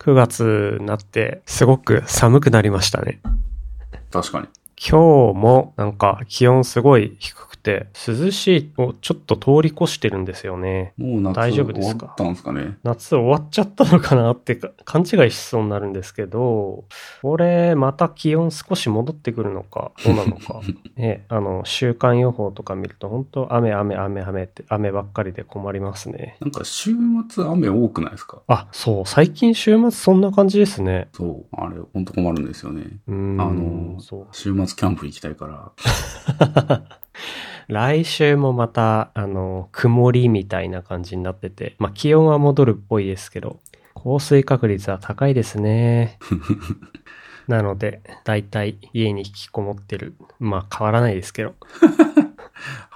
[0.00, 3.20] 9月になって、すごく寒くなりましたね。
[4.10, 4.46] 確かに。
[4.76, 7.47] 今日もなんか気温すごい低
[8.06, 10.92] 涼しいをちょっと通り越してるんですよね。
[10.96, 12.06] もう夏大丈夫終ですか？
[12.06, 12.78] わったんですかね？
[12.82, 16.84] 夏終わっちゃったのかなってか勘違いしそうになるんですけど、
[17.22, 20.60] これまた気温少し戻ってくるのか、どうなのか。
[20.96, 26.36] ね、あの、週間予報とか見ると本当雨雨雨雨って雨ばっかりで困りますね。
[26.40, 26.92] なんか週
[27.30, 28.42] 末雨多くないですか？
[28.48, 31.08] あ、そう、最近週末そんな感じですね。
[31.12, 31.56] そう。
[31.56, 32.84] あれ、ほんと困るんですよね。
[33.06, 33.40] うーん。
[33.40, 33.98] あの。
[34.32, 35.72] 週末キャンプ行きたいから。
[37.68, 43.60] 来週もまた、あの、曇りみたいな感じになってて、まあ気温は戻るっぽいですけど、
[43.94, 46.18] 降水確率は高いですね。
[47.46, 50.14] なので、だいたい家に引きこもってる。
[50.38, 51.54] まあ変わらないですけど。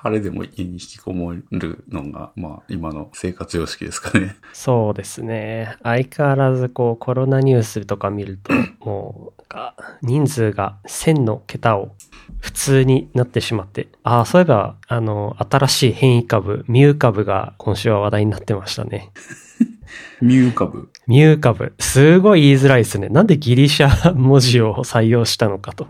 [0.03, 4.35] 晴れでも家に引きこもるのが、まあ今の生活様式ですかね。
[4.53, 5.77] そうですね。
[5.85, 8.53] 相変わらずこうコロナニュースとか見ると、
[8.85, 9.43] もう、
[10.03, 11.95] 人数が1000の桁を
[12.41, 13.91] 普通になってしまって。
[14.03, 19.13] ああ、そういえば、あの、新しい変異株、ミュー株が今週は話題になってましたね。
[20.21, 20.89] ミュー株？
[21.07, 21.75] ミュー株。
[21.79, 23.09] すごい言いづらいですね。
[23.09, 25.89] なんでギリシャ文字を採用したのかと。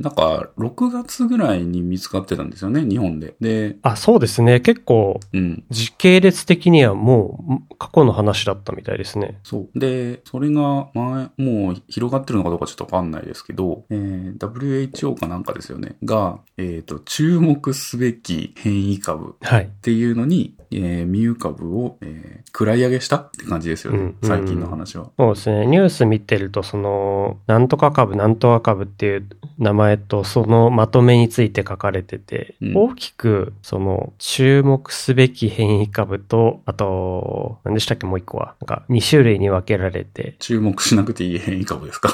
[0.00, 3.34] なんか、6月ぐらいに見つかってたんですよね、日本で。
[3.40, 4.60] で、あ、そうですね。
[4.60, 5.64] 結構、うん。
[5.70, 9.38] 時系列的にはもう過去の話だったみたいですね。
[9.42, 9.78] そう。
[9.78, 15.96] で、それが前、もう広がってるのかどうかちょっとわかんないですけど、えー WHO かなんかですよね。
[16.04, 19.70] が、えっ、と、注目すべき変異株っはい。
[19.82, 23.98] ていうのに、えーミュー株を、えー、位上げしたって感じですよね。
[23.98, 25.10] うん最近の話は。
[25.18, 25.66] そうですね。
[25.66, 29.26] ニュース見てると、その、なんとか株、なんとか株っていう
[29.58, 38.54] 名前と、そのまとめについて書かれてて、うん大きく、その、注目すべき変異株と、あと、何でしたっけ、もう一個は。
[38.60, 42.10] なんか、2種類に分けられて、注目しなくていい変異株ですか？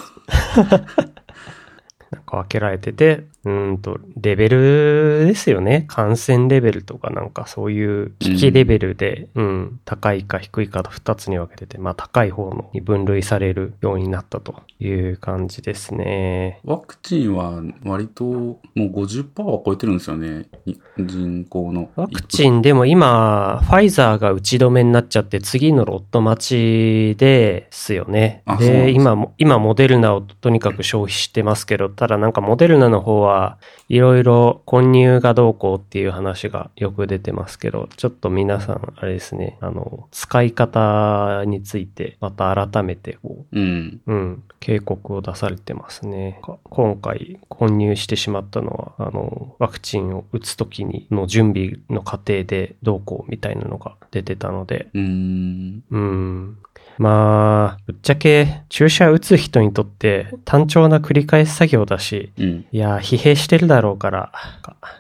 [2.11, 5.85] な ん か分けられてて、うーんと、レベルですよね。
[5.89, 16.61] 感染レベルとかなんかそういう危機レベルで、うん、高いか低いかと2つに分けてて、まあ高い方のに分類されるようになったという感じですね。
[16.65, 20.47] ワクチンは割ともう50%は超えてるんですよね。
[20.67, 21.91] い人口の。
[21.95, 28.43] ワクチンでも今、ファイザーが打ち止めになっちゃって、次のロット待ちですよね。
[28.59, 44.01] で、今も、今モデルナをとにかく消費してますけど、ただなんかモデルナの方はいろいろ混入がどうこうっていう話がよく出てますけど、ちょっと皆さん、あれですね、あの、使い方について、また改めてこう、うん。
[44.07, 46.41] うん、警告を出されてますね。
[46.43, 55.85] か今回混入してしまったのは、あの、ワクチンを打つときにの準備の過程でどうこうみたいなのが出てたので、うーん。
[55.91, 56.59] うん。
[56.99, 62.67] まあ、ぶっちゃけ注射打つ人にとって単調な繰り返し作業だし、うん。
[62.73, 64.33] いや、疲弊してるだろうから、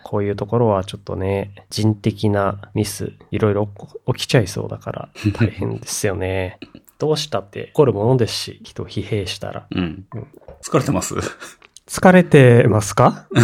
[0.04, 3.68] こういうところはちょっとね、人的なミス、いろいろ
[4.14, 5.08] 起きちゃいそうだから
[5.38, 6.58] 大変ですよね。
[6.98, 9.66] どうしたって起こるものですし、人疲弊したら。
[9.70, 10.26] うんうん。
[10.62, 11.14] 疲れてます？
[11.86, 13.26] 疲れてますか？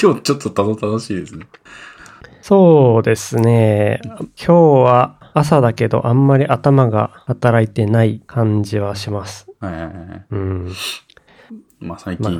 [0.00, 1.46] 今日ちょっとたどたどしいですね。
[2.40, 4.00] そうですね。
[4.04, 9.46] 今日は朝だけどあんまり頭が働いてない感じはします。
[11.80, 12.32] まあ最まあ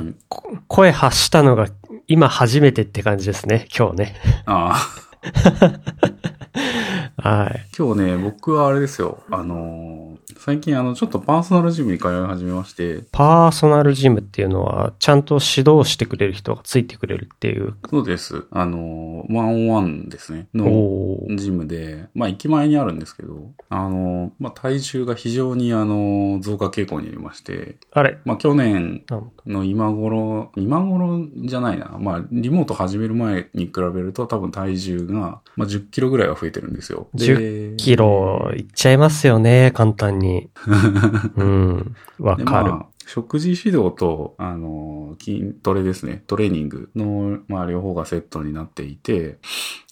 [0.67, 1.67] 声発したのが
[2.07, 3.67] 今初めてって感じですね。
[3.77, 4.15] 今日ね。
[4.45, 4.79] あ
[7.17, 7.65] あ、 はい。
[7.77, 9.23] 今日ね、僕はあれですよ。
[9.31, 17.75] あのー最近あの、ちょっとパーソナルジムに通い始めまして、パーソナルジムっていうのは、ちゃんと指導してくれる人がついてくれるっていう。
[17.89, 18.45] そうです。
[18.51, 20.47] あのーワンオンワンですね。
[20.53, 29.03] のジムで、まあ駅前にあるんですけど、あのーまあ体重が非常にあのー増加傾向にありまして、あれまあ去年
[29.45, 31.97] の今頃、今頃じゃないな。
[31.99, 37.07] まあリモート始める前に比べると多分体重が、まあ10キロぐらいは増えてるんですよ。
[37.13, 40.22] で10キロいっちゃいますよね、簡単に。
[41.35, 41.95] うん。
[42.19, 42.73] わ、かる。
[43.05, 46.23] 食事指導と、あの、筋トレですね。
[46.27, 49.39] トレーニングの、まあ、両方がセットになっていて、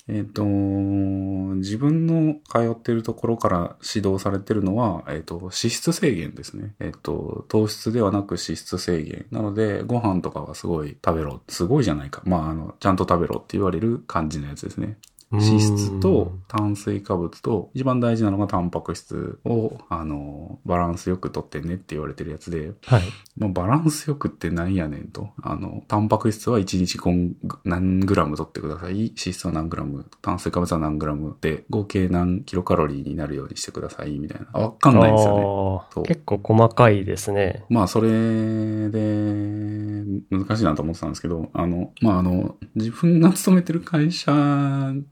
[0.07, 6.73] えっ、と、自分の通ってるところから指導されてるのは、えっ、と、脂質制限ですね。
[6.79, 9.25] えっ、と、糖質ではなく脂質制限。
[9.31, 11.41] なので、ご飯とかはすごい食べろ。
[11.47, 12.23] すごいじゃないか。
[12.25, 14.97] まあ、あの、ちゃんと食べろって言われる感じのやつですね。
[15.31, 23.03] 脂質と炭水化物と、一番大事なのがタンパク質を、あの、バランスよくとってねって言われてるやつで、はい。
[23.37, 25.29] まあ、バランスよくって何やねんと。
[25.41, 27.33] あの、タンパク質は1日5
[27.63, 28.93] 何グラム取ってください。
[28.93, 34.47] 脂質は何グラム、炭水化物は何グラムで、合計何キロカロリーになるようにしてください、みたいな。
[34.51, 36.03] あわかんないんですよね。
[36.07, 37.63] 結構細かいですね。
[37.69, 38.09] まあ、それ
[38.89, 39.01] で、
[40.29, 44.31] 難しいなと思ってたんですけど、あの、まあ、あの、自分が勤めてる会社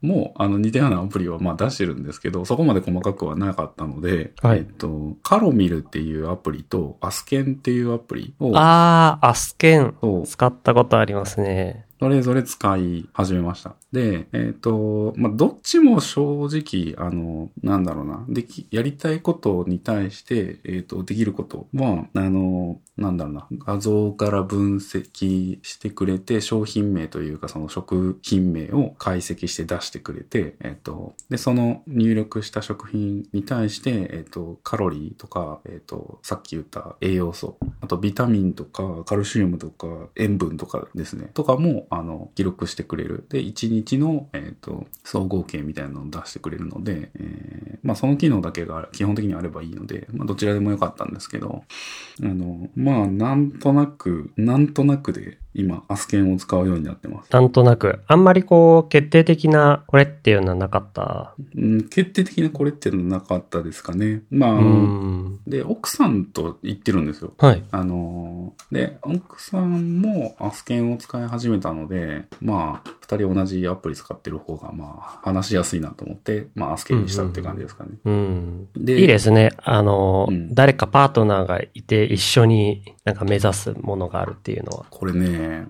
[0.02, 9.94] も、あの、似たようなアプリは、まあ、出してるんですけど、そこまで細かくはなかったので、はいえっと、カロミルっていうアプリと、アスケンっていうアプリを、あー、アスケン。
[10.24, 11.86] 使ったことありますね。
[12.00, 13.74] それぞれ使い始めました。
[13.92, 43.26] で、えっ、と、まあ、どっちも正直、あの、なんだろうな、でき、やりたいことに対して、えっ、と、できることは、あの、なんだろうな、画像から分析してくれて、商品名というか、その食品名を解析して出してくれて、えっ、と、で、その入力した食品に対して、えっ、と、カロリーとか、えっ、と、さっき言った栄養素、あとビタミンとか、カルシウムとか、塩分とかですね、とかも、あの、記録してくれる。
[43.28, 51.64] で、1日の、えっ、と、総合計みたいなのを出してくれるので、えーまあ、その機能だけが基本的にあればいいので、まあ、どちらでもよかったんですけど、
[52.22, 57.32] あの、まあ、なんとなく、なんとなくで、今、アスケンを使うようになってます。
[57.32, 61.34] なんとなく、あんまりこう、決定的な、これっていうのはなかった？
[61.56, 64.22] うん、決定的なこれっていうのはなかったですかね。
[64.30, 64.60] まあ。
[65.46, 67.32] で、奥さんと言ってるんですよ。
[67.38, 67.62] はい。
[67.70, 77.90] あのーで、奥さんもアスケンを使い始めたので、まあ、二人同じアプリ使ってる方が、まあ、話しやすいなと思って、まあ、アスケンにしたって感じですかね。
[78.04, 78.68] うん。
[78.76, 79.50] でいいですね。
[79.64, 84.84] あの、うん誰かパートナーがいて一緒になんか目指すものがあるっていうのは。
[84.90, 85.64] これね、Yeah.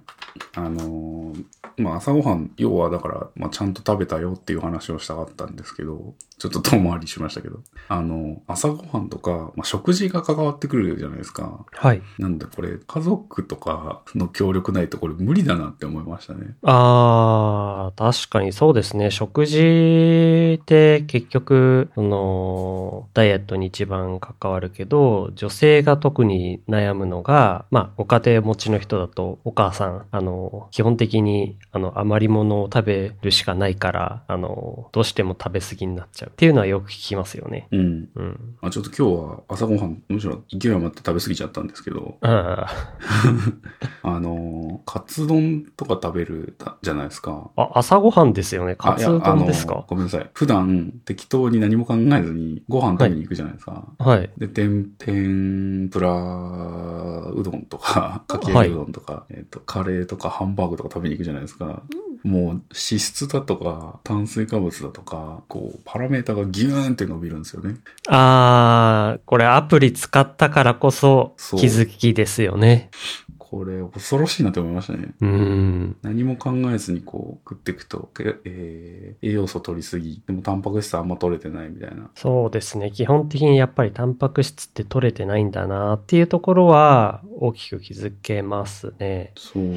[0.55, 1.45] あのー
[1.81, 11.65] まあ、朝ごはん、要はだから、まあ、ちゃんと食べたよっていう話をしたかったんですけど、ちょっと遠回りしましたけど、あの、朝ごはんとか、まあ、食事が関わってくるじゃないですか。
[11.73, 12.03] はい。
[12.19, 16.55] なんでこれ、家族とかの協力ないとこれ無理だなって思いましたね。
[16.63, 19.11] ああ、確かにそうですね。
[19.11, 37.69] 食事って結局、その、ダイエットに一番関わるけど、女性が特に悩むのが、まあ、ご家庭持ちの人だと、お母さん、あの、基本的に、あの、余り物を食べるしかないから、あの、どうしても食べ過ぎになっちゃうっていうのはよく聞きますよね。
[37.73, 38.09] うん。
[38.15, 38.57] うん。
[38.61, 42.67] あちょっと今日は朝ごはん、むしろ勢い余って食べ過ぎちゃったんですけど、あ
[44.03, 47.51] あ の、カツ丼とか食べるじゃないですか。
[47.57, 48.77] あ、朝ごはんですよね。
[48.77, 49.87] カツ丼ですか？
[49.89, 50.31] ごめんなさい。
[50.35, 53.89] 普段適当に何も考えずにご飯食べに行くじゃないですか。
[53.99, 54.31] はい。
[54.37, 56.11] で、天、天ぷら
[57.33, 61.83] うどんとか、かき揚げうどんとか、えっ、と、カレーとかハンバーグとか食べに行くじゃないですか。
[62.25, 67.77] もう脂質だとか炭水化物だとか、こう、パラメータがギューンって伸びるんですよね。
[68.09, 72.91] あー、これアプリ使ったからこそ気づきですよね。
[73.51, 75.09] これ恐ろしいなって思いましたね。
[75.21, 75.97] うん。
[76.03, 78.09] 何も考えずにこう食っていくと、
[78.45, 82.11] えー栄養素取りすぎ、でもタンパク質あんま取れてないみたいな。
[82.15, 82.91] そうですね。
[82.91, 89.33] 基本的にやっぱりタンパク質って取れてないんだなっていうところは大きく気づけますね。
[89.37, 89.75] そう。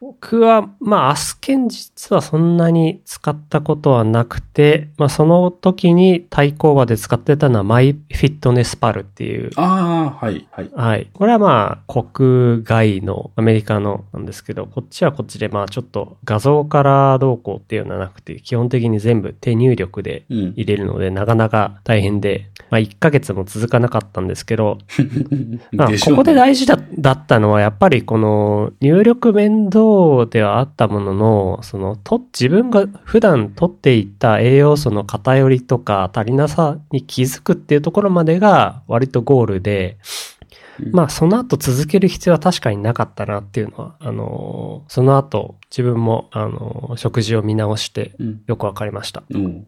[0.00, 10.70] 僕は、まあ、アスケン実はそんなに使ったことはなくて、まあ、その時に対抗馬で使ってたのはマイフィットネスパルっていうああ、はい、はい。
[10.74, 11.10] はい。
[11.12, 20.52] これはまあ、国外のアメリカのなんですけど、こっちはこっちでまあちょっと画像からどうこうっていうのはなくて、基本的に全部手入力でうん。
[20.54, 24.78] 入れるので、なかなか大変で、まあ1ヶ月も続かなかったんですけど、
[25.72, 39.98] まあここで大事だだったのは、やっぱりこの入力面倒ではあったものの、その、と、自分が普段取っていた栄養素の偏りとか足りなさに気づくっていうところまでが割とゴールで、
[40.90, 48.42] まあその後続ける必要は確かになかったなっていうのは、あのその後自分も、あの食事を見直してうん。
[48.46, 49.22] よくわかりました。
[49.30, 49.66] うん。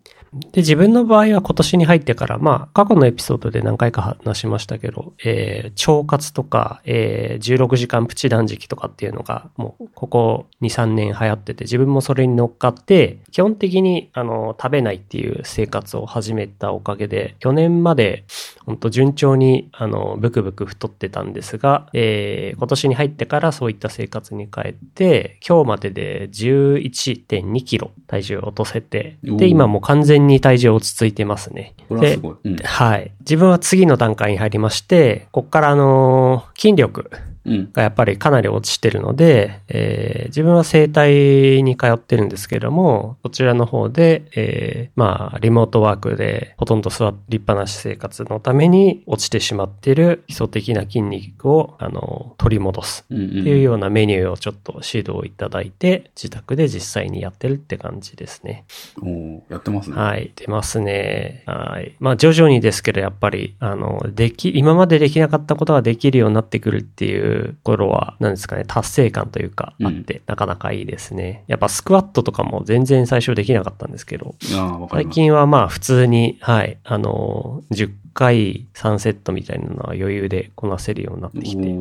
[0.52, 18.24] で、自分の場合は今年に入ってから、まあ、過去のエピソードで何回か話しましたけど、えー、腸活とか、えー、16時間プチ断食とかっていうのが、もう、ここ2、3年流行ってて、自分もそれに乗っかって、基本的に、あの、食べないっていう生活を始めたおかげで、去年まで、
[18.66, 31.74] 本当順調に、あの、ブクブク太ってたんですが、えー、今年に入ってからそういった生活に変えて、今日までで11.2キロ体重を落とせて、で、今もう完全に体重落ち着いてますね。
[31.88, 32.36] これはすごい。
[32.44, 32.56] うん。
[32.56, 33.12] はい。
[33.20, 37.33] 自分は次の段階に入りまして、こっからあのー筋力うん。
[37.46, 53.04] がやっぱりかなり落ちてるので、えー自分は整体に通ってるんですけれども、こちらの方で、えーまあ、リモートワークでほとんど座りっぱなし生活のために落ちてしまっている基礎的な筋肉を、あの、取り戻す。
[53.04, 58.64] っていうようなメニューをちょっと指導いただいて、自宅で実際にやってるって感じですね。
[59.00, 59.96] おーやってますね。
[59.96, 61.44] はい、出ますね。
[61.46, 61.94] はい。
[62.00, 71.44] まあ徐々にですけど、やっぱり、あの、でき、今までできなかったことができるようになってくるっていう頃は、なんですかね、達成感というか、あって、なかなかいいですね。
[71.46, 75.08] やっぱスクワットとかも全然最初できなかったんですけど、最。
[75.08, 81.74] 近はまあ普通に、はい、あの、10回3セットみたいなのは余裕でこなせるようになってきて。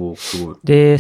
[0.64, 0.98] で、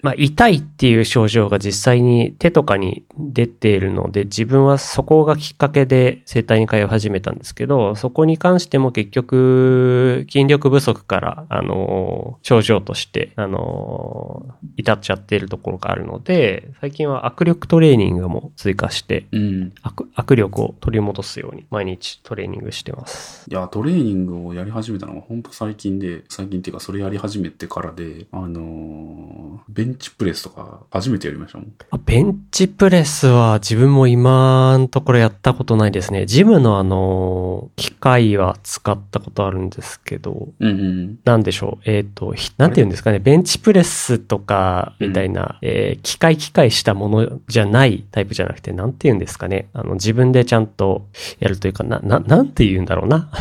[0.00, 19.72] まあ、痛いっていう症状が実際に手とかに出ているので、自分はそこがきっかけで整体に通い始めたんですけど、そこに関しても結局、筋力不足から、あの、症状として、あの、至っちゃっているところがあるので、最近は握力トレーニングも追加して、うん。
[19.82, 23.46] 握握力を取り戻すように毎日トレーニングしてます。
[23.50, 31.72] いや、トレーニングをやり始めたのが本当最近で、最近っていうかそれやり始めてからで、あのーベンチプレスとか初めてやりましたもん。
[31.90, 36.26] あベンチプレスは自分も今のところやったことないですね。
[36.26, 41.18] ジムのあの、機械は使ったことあるんですけど、うんうん。
[41.24, 41.90] なんでしょう？
[41.90, 43.20] えっ、と、ひなんて言うんですかね？
[43.20, 49.68] ベンチプレスとか、みたいな、えー機械機械したものじゃないタイプじゃなくて、なんて言うんですかね？
[49.72, 51.06] あの、自分でちゃんと
[51.38, 53.30] やるというか、な、な、なんて言うんだろうな？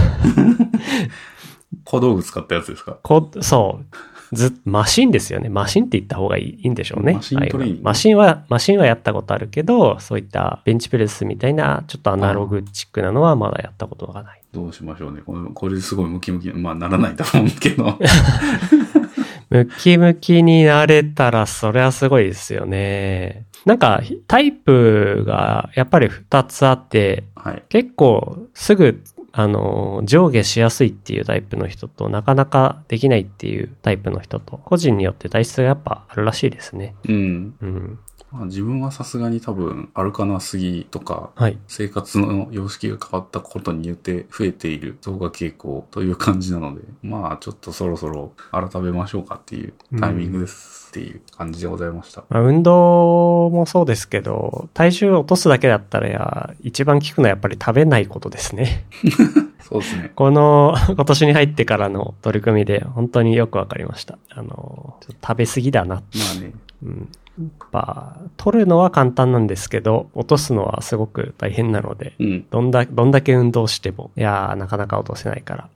[1.84, 2.98] 小道具使ったやつですか？
[3.02, 3.86] こう、そう。
[4.36, 5.50] ず、マシンですよね。
[5.50, 7.14] マシンって言った方がいいいいんでしょうね。
[7.14, 14.42] マシントレーニンマシンは、マシンはやったことあるけど、そういったベンチプレスみたいな、ちょっとアナログチックなのはまだやったことがない。
[14.52, 15.22] どうしましょうね。
[15.24, 18.00] これ、これすごいムキムキ、まあならないと思うけど。
[19.52, 23.46] ムキムキになれたら、それはすごいですよね。
[23.66, 27.64] なんか、タイプがやっぱり2つあって、はい。
[27.70, 29.04] 結構すぐ、
[29.36, 36.96] あの、上下しやすいっていうタイプの人と、なかなかできないっていうタイプの人と、個人によって体質がやっぱあるらしいですね。
[37.10, 37.56] うん。
[37.60, 38.00] うん。
[38.34, 41.60] まあ、自分はさすがに多分、歩かなすぎとか、はい。
[41.68, 52.24] 生活の様式が変わったことによって増えている増加傾向という感じなので、まあちょっとそろそろ改めましょうかっていうタイミングですっていう感じでございました。
[52.28, 58.86] まあ、運動もそうですけど、体重を落とすだけだったらや、一番効くのはやっぱり食べないことですね。
[59.62, 60.12] そうですね。
[60.16, 64.18] この 今年に入ってからの取り組みで本当によくわかりました。
[64.30, 65.96] あの、食べ過ぎだな。
[65.96, 66.02] ま
[66.38, 67.10] あね、うん。
[67.40, 72.46] やっぱ、取るのは簡単なんですけど、落とすのはすごく大変なので、うん。
[72.52, 75.70] どんだ、どんだけ運動しても、いやー、なかなか落とせないから。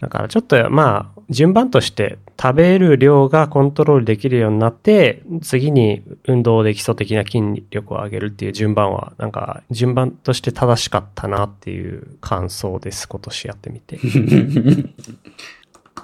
[0.00, 13.08] だからちょっと、まあ、順番として食べる量がコントロールできるようになって、次に運動で基礎的な筋力を上げるっていう順番は、なんか、順番として正しかったなっていう感想です。
[13.08, 13.98] 今年やってみて。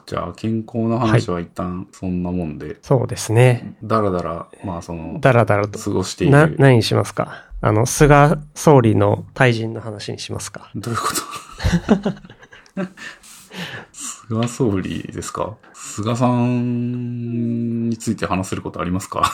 [0.08, 3.76] じゃあ健康の話は一旦そんなもんで、そうですね。
[3.82, 5.78] だらだら、まあその、だらだらと。
[5.78, 6.56] 過ごしていな、る。
[6.58, 7.44] 何にしますか？
[7.60, 10.70] あの、菅総理の退陣の話にしますか？
[10.74, 11.08] どういうこ
[12.74, 12.86] と？
[13.92, 15.58] 菅総理ですか？
[15.74, 19.30] 菅さんについて話せることありますか？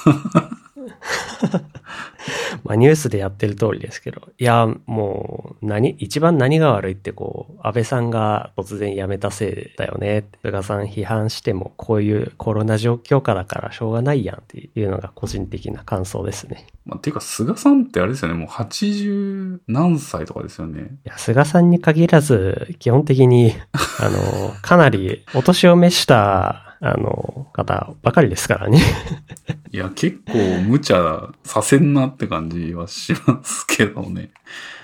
[2.65, 4.29] まあニュースでやってる通りですけど。
[4.39, 10.25] いや、もう、何、一番何が悪いってこう、安倍さんが突然辞めたせいだよね。
[10.43, 16.67] 菅さん批判しても、こういうコロナ状況下だからしょうがないやんっていうのが個人的な感想ですね。
[16.87, 20.97] まあ、ていうか、菅さんってあれですよね、もう80何歳とかですよね。
[21.05, 23.53] いや、菅さんに限らず、基本的に、
[24.01, 28.79] あの、かなりお年を召した、あの、方ばかりですからね。
[29.73, 30.39] いや、結構
[30.69, 34.31] 無茶させんなって感じはしますけどね。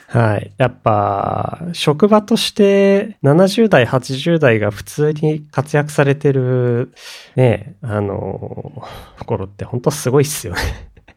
[0.08, 0.50] はい。
[0.56, 6.92] やっぱ、職場として70代、80代が普通に活躍されてる、
[7.36, 8.82] ね、あの、
[9.26, 10.60] 頃って本当すごいっすよね。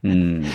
[0.03, 0.45] うん。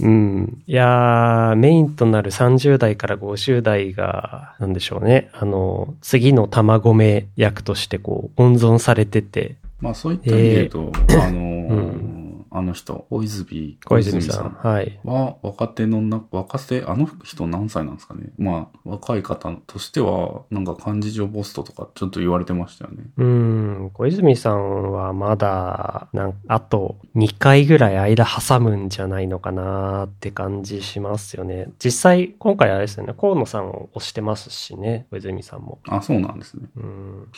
[0.00, 0.62] うん。
[0.66, 5.28] いやー、メインとなる30代から50代が、なんでしょうね。
[5.34, 12.25] あの、次の玉込役としてこう、温存されてて、まあそういった意味で言うと、あのーん
[12.56, 14.56] あの人、小泉、小泉さん。
[14.62, 14.98] はい。
[15.04, 18.30] は、若手のな、若手、あの人何歳なんですかね。
[18.38, 23.04] まあ、若い方としては、なんか幹事長ポストとかちょっと言われてましたよね。
[23.18, 31.68] うん、小泉さんはまだ、なんあと2回ぐらい間挟むんじゃないのかなって感じしますよね。
[31.78, 35.78] 実際、今回あれですよね、河野さんを推してますしね、小泉さんも。
[35.88, 36.70] あ、そうなんですね。
[36.76, 37.28] うん、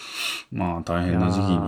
[0.53, 1.59] まあ、大変な時期に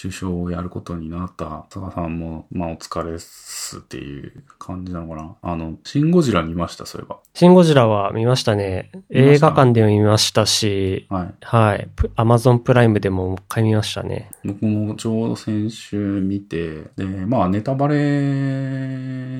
[0.00, 5.34] 首相をやることになった菅さんも、まあ、お疲れっすっていう感じなのかな？
[5.42, 7.18] あの、シン・ゴジラ見ました、そういえば。
[7.34, 8.90] シン・ゴジラは見ましたね。
[9.10, 11.34] 映画館でも見ましたし、はい。
[11.42, 11.88] はい。
[11.96, 14.30] プアマゾンプライムでももう一回見ましたね。
[14.44, 17.96] 僕もちょうど先週見て、で、まあネタバレ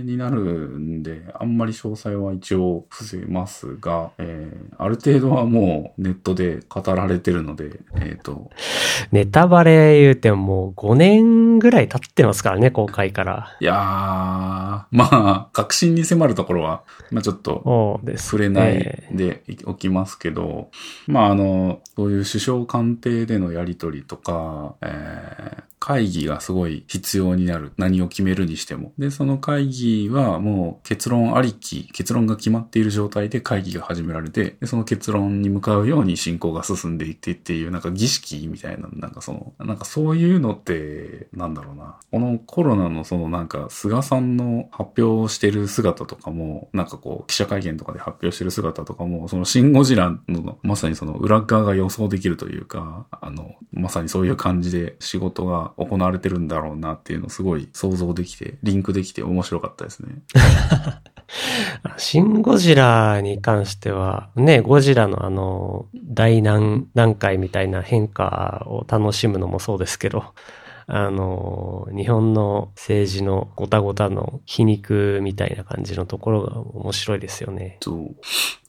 [0.04, 8.50] になるんで、あんまり詳細は一応伏せますが、えーある程度はもうネットで語られてるので、えっ、と、
[9.12, 13.35] ネタバレ言うてももう5年ぐらい経ってますからね、公開から。
[13.60, 19.08] いやー、まあ、確信に迫るところは、まあちょっと、触れないね。
[19.12, 20.70] でおきますけど、
[21.06, 27.70] まああの、そういう首相官邸でのやりとりとか、えー会議がすごい必要になる。
[27.76, 28.92] 何を決めるにしても。
[28.98, 42.00] で、その会議はもう結論ありき、結論が決まっている状態で会議が始められて、でその結論に向かうように進行が進んでいってっていう、なんか儀式みたいな、なんかその、なんかそういうのって、なんだろうな。
[42.10, 60.16] このコロナのそのなんか、菅さんの発表してる姿とかも、なんかこう、記者会見とかで発表してる姿とかも、そのシン・ゴジラの、まさにその裏側が予想できるというか、あの、まさにそういう感じで仕事が行われてるんだろうなっていうのをすごい想像できて、リンクできて面白かったですね。
[61.98, 70.24] シン・ゴジラに関しては、ね、ゴジラのあの、大難段階みたいな変化を楽しむのもそうですけど、
[70.86, 77.78] あの、日本の政治のごたごたの皮肉みたいな感じのところが面白いですよね。
[77.80, 78.16] そう。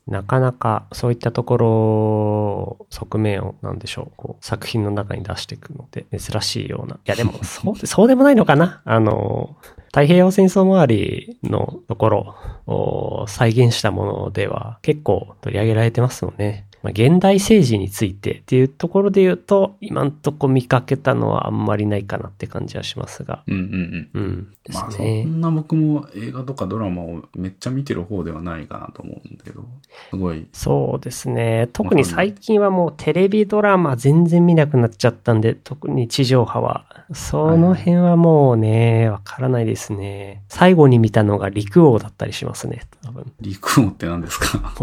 [0.07, 6.95] なかなかそういったところ、側面を、なんでしょう、こう、作品の中に出していくのって珍しいような。
[6.95, 8.81] いやでも、 そうで、そうでもないのかな？
[8.85, 12.35] あの、太平洋戦争周りのところ
[12.67, 16.65] を再現したものでは結構取り上げられてますもんね。
[16.87, 23.43] まあ、現代政治についてっていうところで言うと、今んとこ見かけたのはあんまりないかなって感じはしますが。
[23.45, 24.21] うんうんうん。
[24.21, 24.47] うん。
[24.63, 25.03] でまあそ。
[25.03, 29.65] んな僕も映画とかドラマをめっちゃ見てる方ではないかなと思うんだけど、
[30.11, 30.47] すごい。
[30.53, 31.67] そうですね。
[31.73, 36.85] 特に最近はもうテレビドラマ全然見なくなっちゃったんで、特に地上波は。
[37.11, 40.43] その辺はもうね、わからないですね。
[40.47, 42.83] 最後に見たのが陸王だったりしますね。
[43.03, 43.33] 多分。
[43.41, 44.73] 陸王って何ですか？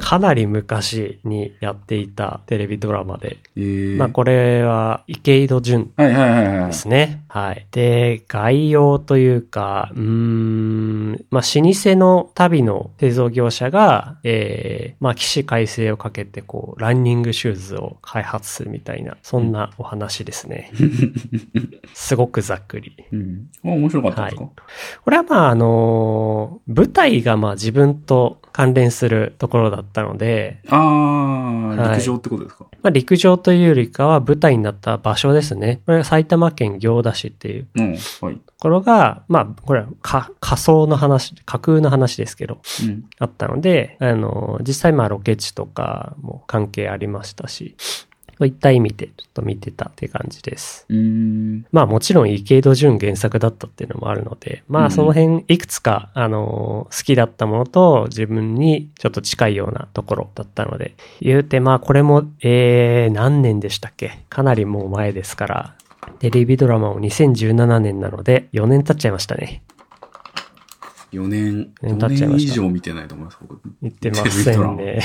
[0.00, 3.38] かなり昔にやっていたテレビドラマで。
[3.56, 6.72] えー、まあこれは池井戸潤はいはいはいはいで。
[6.72, 7.22] すね。
[7.32, 7.64] はい。
[7.70, 20.72] で、概要というか、うーん、まあ、老舗の旅の製造業者が、えー、まあ、起死回生をかけて、こう、ランニングシューズを開発するみたいな、そんなお話ですね。
[21.94, 22.96] すごくざっくり。
[23.12, 23.48] うん。
[23.64, 24.52] あ面白かったですか、はい
[25.04, 30.80] これはまあ、あの舞台がまあ自分と関連するところだったので、ああ、
[31.76, 35.80] はい陸上ってことですか、まあ、陸上というよりかは舞台になった場所ですね。
[35.86, 37.66] これは埼玉県行田市っていう。
[37.74, 43.04] ところが、まあ、これはか仮想の話、架空の話ですけど、うん。
[43.18, 50.86] あったので、あの、実際まあロケ地とかも関係ありましたし、そういった意味でちょっと見てたって感じです。
[51.72, 64.20] まあもちろん池井戸潤原作だったっていうのもあるので、まあその辺いくつか、あの、好きだったものと自分にちょっと近いようなところだったので、言うてまあこれも、えー、何年でしたっけ？
[64.30, 65.74] かなりもう前ですから、
[66.18, 69.62] テレビドラマも2017年なので4年経っちゃいましたね。
[71.12, 73.60] 4年、年4年以経っちゃいました上見てないと思います、僕。
[73.82, 75.00] 言ってませんね。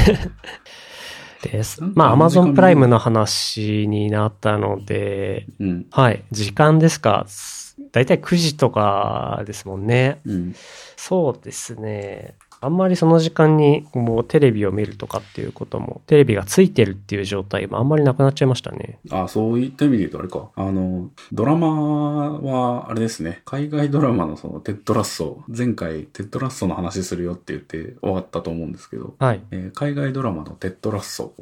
[1.42, 1.82] です。
[1.94, 5.86] まあ、アマゾンプライムの話になったので、うん。
[5.92, 6.24] はい。
[6.32, 7.28] 時間ですか
[7.92, 10.22] だいたい9時とかですもんね。
[10.26, 10.56] うん。
[10.96, 12.36] そうですね。
[12.62, 19.00] あんまりその時間にもうテレビを見るとかっていうことも、テレビがついてるっていう状態もあんまりなくなっちゃいましたね。
[19.12, 20.50] あ、そういった意味で言うとあれか。
[20.56, 23.42] あの、ドラマは、あれですね。
[23.46, 29.42] 海外ドラマのそのテッドラッソ、前回テッドラッソの話するよって言って終わったと思うんですけど、はい。
[29.52, 31.34] えー海外ドラマのテッドラッソ、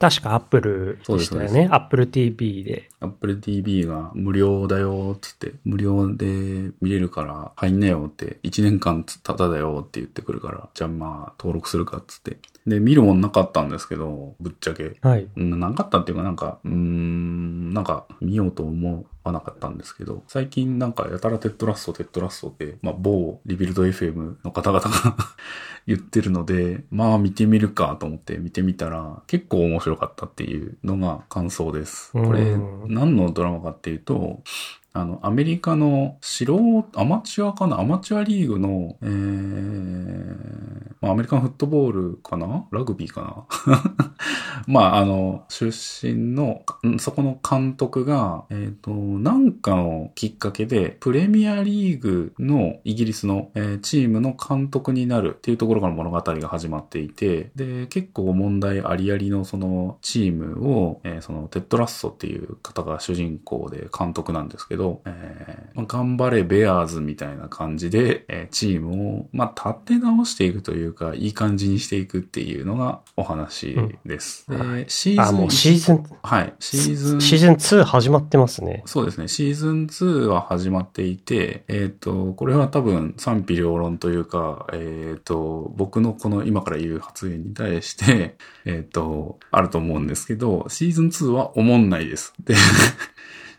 [0.00, 1.68] 確か Apple でしたよね。
[1.70, 2.88] Apple TV で。
[3.00, 12.38] Apple TV が無料だよっつって、無料で見れるから入んなよって、1年間タダだよって言ってくるから、じゃあまあ登録するかっつって。
[12.70, 14.96] で、見るもんなかったんですけど、ぶっちゃけ。
[15.02, 15.28] はい。
[15.36, 25.16] うん、なかったっていうかなんか、うーん、なんか見ようと思わなかったんですけど、最近なんかやたらテッドラッソ、テッドラッソって、まあ某リビルド FM の方々が
[25.86, 32.12] 言ってるので、まあ見てみるかと思って見てみたら、結構面白かったっていうのが感想です。
[32.12, 34.42] これうん、何のドラマかっていうと、
[34.92, 37.78] あの、アメリカの素人、アマチュアかな？
[37.78, 42.66] アマチュアリーグの、えー、まあ、アメリカンフットボールかな？
[42.72, 43.76] ラグビーかな？
[44.66, 46.64] まあ、あの、出身の、
[46.98, 74.46] そこの監督が、えっ、と、なんかのきっかけで、プレミアリーグのイギリスの、えーチームの監督になるっていうところから物語が始まっていて、で、結構問題ありありのそのチームを、えーそのテッドラッソっていう方が主人公で監督なんですけど、えーまあ頑張れベアーズみたいな感じで、えーチームを、まあ、立て直していくというか、いい感じにしていくっていうのがお話です。
[74.48, 78.82] うんでシーズンあ、もうシーズン、はい、シーズンシーズン2始まってますね。
[78.86, 79.28] そうですね。
[79.28, 92.32] シーズン2は始まっていて、えっ、と、これは多分賛否両論というか、えっ、と、僕のこの今から言う発言に対して、えっ、と、あると思うんですけど、シーズン2は思んないです。
[92.44, 92.54] で、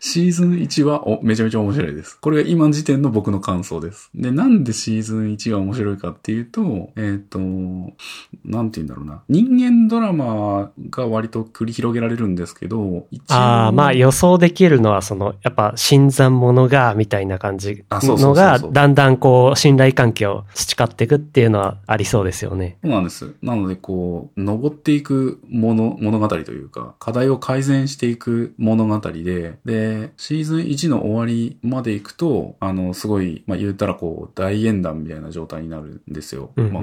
[0.04, 2.18] シーズン1はおめちゃめちゃ面白いです。
[2.18, 4.10] これが今時点の僕の感想です。
[4.16, 9.22] で、なんでシーズン1が面白いかっていうと、えっ、と、なんて言うんだろうな。
[9.28, 22.76] 人間ドラマが割と繰り広げられるんですけど、ああ、まあ予想できるのは、その、やっぱ新参者が、みたいな感じのが、だんだんこう、信頼関係を培っていくっていうのはありそうですよね。
[22.82, 23.34] そうなんです。
[23.40, 36.50] なので、こう、登っていくもの、物語というか、課題を改善していく物語で、で、シーズン1の終わりまで行くと、あの、すごい、まあ、言ったらこう、大演談みたいな状態になるんですよ。
[36.56, 36.82] まあ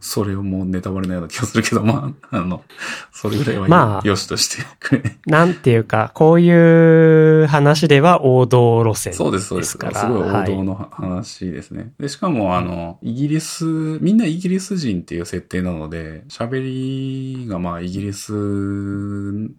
[0.00, 2.62] それをもうネタバレのような気がするけど、まあ、あの、
[3.12, 5.16] それぐらいはよ,、まあよしとしてくれ。
[5.26, 9.72] なんていうか、こういう話では王道路線そうです、そうです。
[9.72, 11.92] すごい王道はのは話ですね。
[11.98, 18.32] で、しかも、あの、イギリス、みんなイギリス人っていう設定なので、喋りがまあイギリス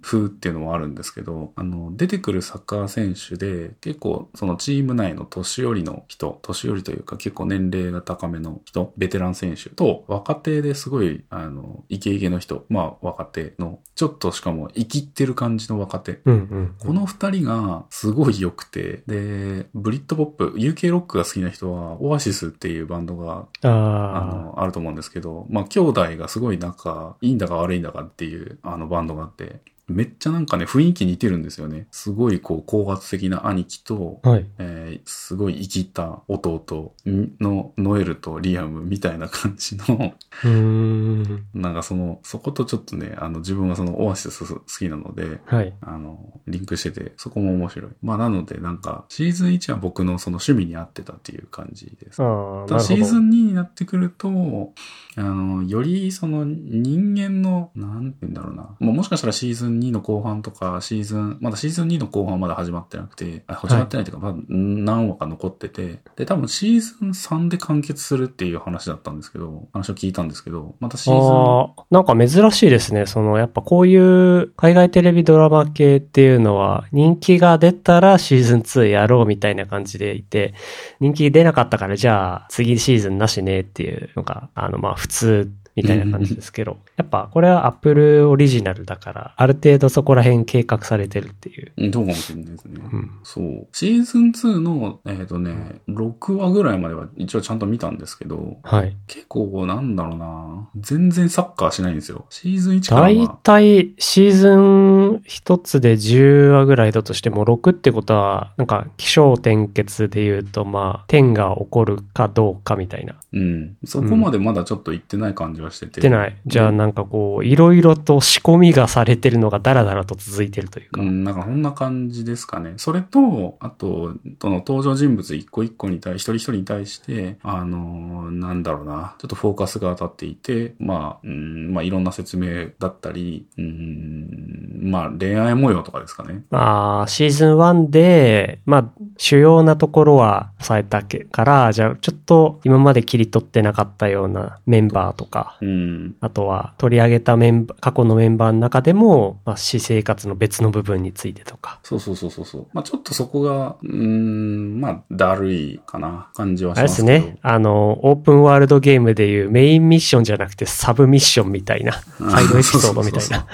[0.02, 16.22] 風っていうのもあるんですけど、あの、出てくるサッ選手で、結構そのチーム内の年寄りの人、年寄りというか結構年齢が高めの人、ベテラン選手と若手ですごい、あの、イケイケの人、まあ若手の、ちょっとしかも生きってる感じの若手。
[16.26, 16.76] うんうん。
[16.80, 31.88] この二人がすごい良くて、で、ブリッドポップ、UK ロックが好きな人は、オアシスっていうバンドが、ああの、あると思うんですけど、まあ、兄弟がすごい仲、いいんだか悪いんだかっていう、あの、バンドがあって、めっちゃなんかね、雰囲気似てるんですよね。
[31.92, 34.30] すごいこう、高圧的な兄貴と、あ。
[34.30, 34.46] はい。
[34.58, 41.46] えーすごい生きった弟のノエルとリアムみたいな感じの、うーん。
[41.54, 45.74] なんかその、そことちょっとね、あの、自分はそのオアシス好きなので、はい。
[45.82, 47.92] あの、リンクしてて、そこも面白い。
[48.02, 52.22] まあ、なので、なんか、シーズン1は僕のその趣味に合ってたっていう感じです。
[52.22, 52.80] ああ、ただなるほど。
[52.80, 54.74] シーズン2になってくると、
[55.16, 58.76] あの、よりその人間の、なんて言うんだろうな。
[58.80, 73.06] まあ、もしかしたらシーズン2の後半とか、シーズン、まだシーズン2の後半はまだ始まってなくて、あ始まってないというか、まだ何話か残ってて、で、多分シーズン3で完結するっていう話だったんですけど、話を聞いたんですけど、またシーズン、ああ、なんか珍しいですね。
[73.06, 80.54] その、やっぱこういう海外テレビドラマ系っていうのは、人気が出たらシーズン2やろうみたいな感じでいて、
[81.00, 91.72] 人気出なかったからじゃあ次シーズンなしねっていうのが、あの、まあ普通みたいな感じですけど、やっぱこれは Apple オリジナルだから、ある程度そこら辺計画されてるっていう。
[91.78, 92.82] うんどうかもしれないですね。
[92.92, 93.12] うん。
[93.24, 93.68] そう。
[93.72, 98.96] シーズン2の、えっ、とね、6話ぐらいまでは一応ちゃんと見たんですけど、はい。
[99.08, 102.26] 結構なんだろうな全然サッカーしないんですよ。
[102.30, 113.16] シーズン1からは、たいシーズン一つで10話ぐらいだとしても6ってことは、なんか気象転結で言うとまあ、天が起こるかどうかみたいな。
[113.34, 113.78] うん。
[113.86, 116.02] そこまでまだちょっと行ってない感じはしてて。
[116.02, 116.36] 出ない。
[116.46, 121.02] じゃあなんかこう、いろいろと仕込みがされてるのがダラダラと続いてるというか。
[121.02, 122.74] うん、なんかこんな感じですかね。
[122.78, 136.44] それと、あと、その登場人物一個一個に対し、一人一人に対して、あのーなんだろうな、ちょっとフォーカスが当たっていて、まあ、うん、まあいろんな説明だったり、うん、まあ恋愛模様とかですかね。
[136.50, 138.86] まあ、シーズン1で、まあ、
[139.18, 146.16] 主要なところは抑えたけから、じゃあちょっと今まで切り取ってなかったようなメンバーとか、うん。
[146.22, 151.80] あとは取り上げたメンバー、過去のメンバーの中でも、まあ、私生活の別の部分についてとか。
[151.84, 152.68] そうそうそうそうそう。
[152.74, 157.04] まあちょっとそこが、うーん、まあ、だるいかな、感じはしあれです。
[157.04, 157.38] ね。
[157.42, 163.48] あの、オープンワールドゲームでいうメインミッションじゃなくてサブミッションみたいな、サイドエピソードみたいな、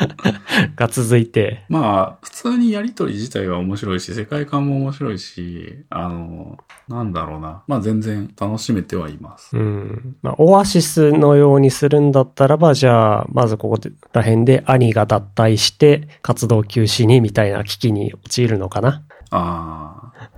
[0.75, 7.63] が続いて、まあ、普通にやりとり自体は面白いし、世界観も面白いし、あの、なんだろうな。
[7.67, 9.57] まあ全然楽しめてはいます。
[9.57, 10.15] うん。
[10.21, 13.79] まあ、オアシスのようにするんだったらば、じゃあ、まずここ
[14.13, 19.03] ら辺で兄が脱退して、活動休止にみたいな危機に陥るのかな。
[19.31, 20.29] ああ、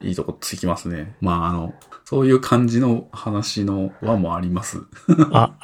[0.00, 1.16] いいとこつきますね。
[1.20, 4.78] まああの、そういう感じの話の輪もあります。
[5.32, 5.58] あ、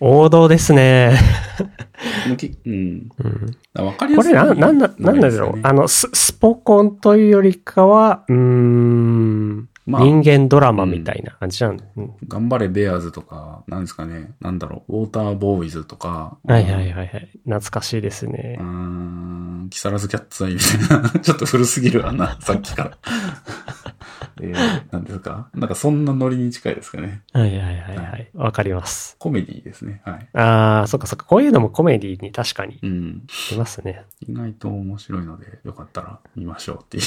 [0.00, 1.18] 王道ですね。
[2.38, 3.08] きうん。
[3.76, 4.32] うん、わかりやすい。
[4.32, 5.60] これな、なんだ、なんだろう。
[5.62, 14.32] あの、ス、スポコンというよりかは、うーん、まあ人間ドラマみたいな感じなんだ、うん頑張れベアーズとか、なんですかね。
[14.40, 14.98] なんだろう。
[14.98, 16.38] ウォーターボーイズとか。
[16.44, 17.28] はいはいはいはい。
[17.44, 18.66] 懐かしいですねうー。
[18.66, 21.10] ん、キサラズキャッツアイみたいな。
[21.20, 22.98] ちょっと古すぎるわな、 さっきから。
[24.42, 25.50] えー、なんですか？
[25.54, 27.20] なんかそんなノリに近いですかね。
[27.32, 28.30] はいはいはいはい。
[28.34, 29.16] わかります。
[29.18, 30.00] コメディですね。
[30.06, 30.28] はい。
[30.32, 31.26] ああ、そっかそっか。
[31.26, 33.22] こういうのもコメディに確かにうん。
[33.52, 34.04] いますね。
[34.26, 37.04] 意外と面白いので、よかったら見ましょうっていう。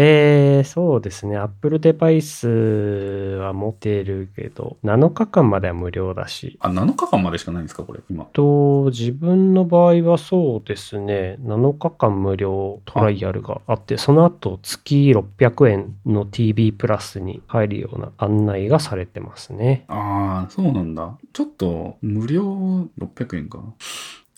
[0.00, 1.36] えー、そうですね。
[1.36, 6.56] Apple デバイスは持ってるけど、7日間までは無料だし。
[6.60, 8.26] あ、7日間までしかないんですかこれ、今。
[8.26, 11.36] と、自分の場合はそうですね。
[11.40, 19.84] 7日間無料トライアルがあって、その後月600円の TV プラスに入るような案内がされてますね。
[19.88, 21.18] ああ、そうなんだ。
[21.32, 23.64] ちょっと、無料600円か。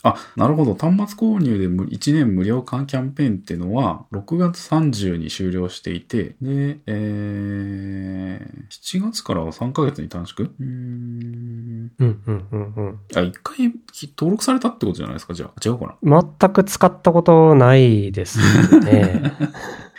[0.02, 0.74] あ、なるほど。
[0.74, 10.48] 端末購入でむ1年無料間キャンペーンっていうのは、6月30に終了していて、で、えー、7月からは3ヶ月に短縮？
[10.48, 11.90] うーん。
[11.98, 12.98] うんうんうんうん。
[13.14, 13.72] あ、一回
[14.16, 15.34] 登録されたってことじゃないですか？
[15.34, 15.50] じゃあ。
[15.62, 16.22] 違うかな？
[16.40, 18.38] 全く使ったことないです
[18.80, 19.32] ね。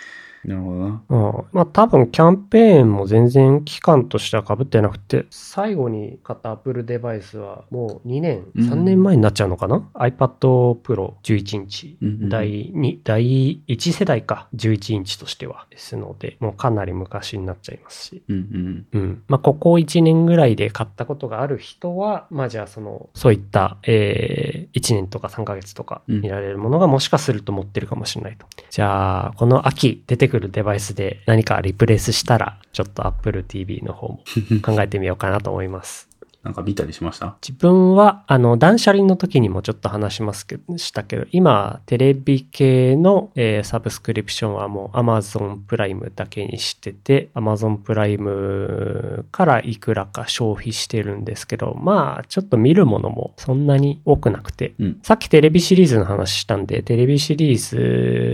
[0.46, 1.04] なるほどな。
[1.10, 11.98] うん、まあ多分キャンペーンも全然期間としては被ってなくて、最後に買った Apple デバイスはもう2年、うん3年前になっちゃうのかな ?iPad Pro 11インチ。
[12.02, 15.68] うんうんうん第2、第1世代か、11インチとしては。
[15.70, 18.24] ですので、もうかなり昔になっちゃいますし。
[18.30, 19.00] うんうん。
[19.00, 19.24] うん。
[19.28, 28.46] まあ、ここ1年ぐらいで買ったことがある人は、まあ、じゃあその、そういった、えー、1年とか3ヶ月とかうん見られるものがもしかすると持ってるかもしれないと。
[28.70, 34.24] じゃあ、この秋出てくるデバイスで何かリプレイスしたら、ちょっと Apple TV の方も
[34.64, 36.11] 考えてみようかなと思います。
[36.44, 37.38] なんか見たりしました？
[37.48, 55.00] 自分は、あの、断捨離の時にもちょっと話しますけど、したけど、今、テレビ系の、えーサブスクリプションはもう Amazon プライムだけにしてて、Amazon プライムからいくらか消費してるんですけど、まあ、ちょっと見るものもそんなに多くなくて、うん。
[55.04, 57.58] さっきテレビシリーズの話したんで、テレビシリー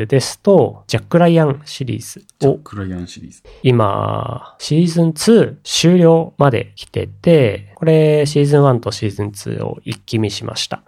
[0.02, 2.02] ズですと、ジャック・ライアンシリー
[2.40, 3.44] ズをクライアンシリーズ。
[3.64, 10.82] 今、シーズン2終了まで来てて、これシーズン1とシーズン2を一気見しました。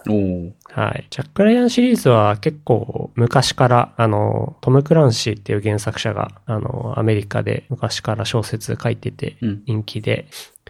[0.64, 1.08] はい。
[1.10, 9.64] ジャック・ライアンシリーズは結構昔から、あの、トム・クランシーっていう原作者が、あの、アメリカで昔から小説書いててうん。
[9.66, 10.28] 人気で、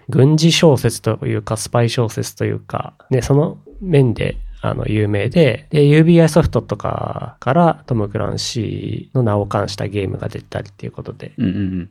[0.10, 11.34] 軍事小説というか、スパイ小説というか、ね、その面で、あの、有名で、で、UBI ソフトとかからトム・クランシーの名を冠したゲームが出たりっていうことで。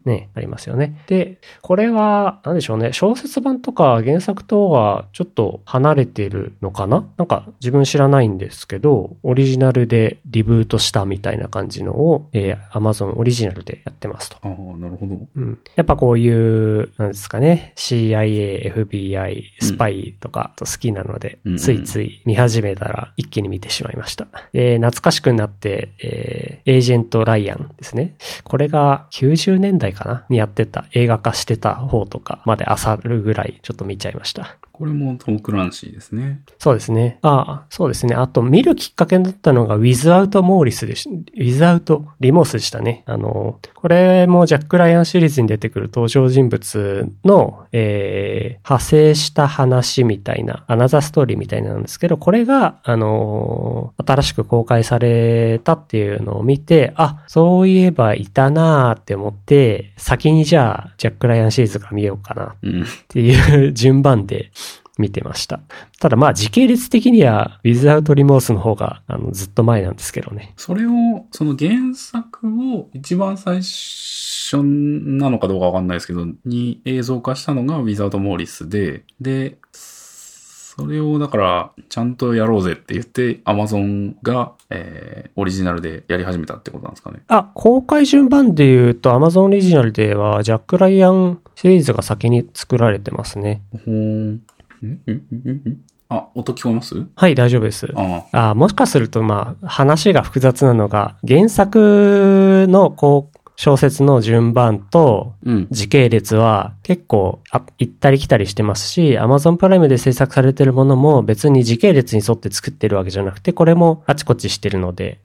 [0.04, 1.02] ね、ありますよね。
[1.06, 7.06] で、これは、なんでしょうね、小説版とか原作とはちょっと離れてるのかな？
[7.16, 14.36] なんか自分知らないんですけど、オリジナルでリブートしたみたいな感じのを、えー Amazon オリジナルでやってますと。
[14.42, 15.18] ああ、なるほど。
[15.34, 15.58] うん。
[15.74, 24.26] やっぱこういう、なんですかね、CIA、FBI、スパイとか好きなので、ついつい見始めたら一気に見てしまいました。
[24.52, 28.16] で、懐かしくなって、えーエージェント・ライアンですね。
[28.44, 30.26] これが90年代かな？
[30.28, 34.56] にやってた、映画化してた方とかまで漁るぐらいちょっと見ちゃいました。
[34.78, 36.40] これもトム・クランシーですね。
[36.58, 37.18] そうですね。
[37.22, 38.14] ああ、そうですね。
[38.14, 43.02] あと、見るきっかけになったのが、ウィズアウト・モーリスでし、ウィズアウト・リモースでしたね。
[43.06, 62.44] あの、これもジャック・ライアンシリーズに出てくる登場人物の、えー、派生した話みたいな、アナザーストーリーみたいなんですけど、これが、あの、新しく公開されたっていうのを見て、あ、そういえばいたなーって思って、先にじゃあ、ジャック・ライアンシリーズから見ようかな。
[62.44, 64.50] っていう順番で
[64.98, 65.60] 見てました。
[66.00, 70.52] ただまあ時系列的には Without Remorse の方があのずっと前なんですけどね。
[70.56, 87.20] それを、その原作を一番最初なのかどうかわかんないですけど、に映像化したのが Without Morris で、で、それをだから、ちゃんとやろうぜって言って、Amazon が、えー、オリジナルでやり始めたってことなんですかね。
[87.26, 93.62] あ、公開順番で言うと Amazon オリジナルではジャック・ライアンシリーズが先に作られてますね。
[93.72, 94.42] ほーん。
[94.86, 94.88] ん。
[94.90, 95.12] ん。
[95.12, 95.48] ん。
[95.50, 95.50] ん。
[95.70, 95.80] ん。
[96.10, 97.06] あ、音聞こえます？
[97.16, 97.86] はい、大丈夫です。
[97.94, 98.50] ああ。
[98.50, 105.66] あもしかすると、まあ、話が複雑なのが、原作の、こう、小説の順番とうん。
[105.72, 115.18] 時系列は結構あ行ったり来たりしてますし、Amazon プライムで制作されてるものも別に時系列に沿って作ってるわけじゃなくて、これもあちこちしてるので。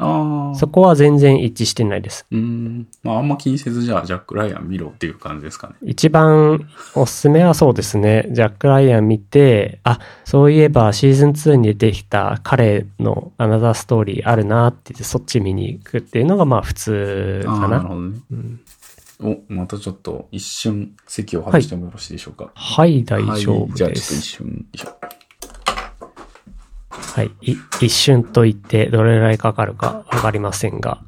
[0.56, 2.26] そこは全然一致してないです。
[2.32, 2.88] うーん。
[3.04, 5.76] まあ、あんま気にせず、じゃあ、ジャック・ライアン見ろっていう感じですかね。
[5.84, 8.28] 一番おすすめはそうですね。
[8.32, 17.68] ジャック・ライアン見て、あ、そういえばシーズン2に出てきた彼のアナザーストーリーあるなって言ってそっち見に行くっていうのがまあ普通かな。
[17.68, 18.23] なるほどね。
[18.32, 18.62] うん
[19.22, 22.52] お、またちょっと一瞬席を外してもよろしいでしょうか。
[22.54, 24.22] はい、大丈夫はい、じゃあちょっと一です。
[24.22, 24.98] 瞬、よいしょ。
[26.90, 31.02] はい、い一瞬と言ってどれぐらいかかるかわかりませんが。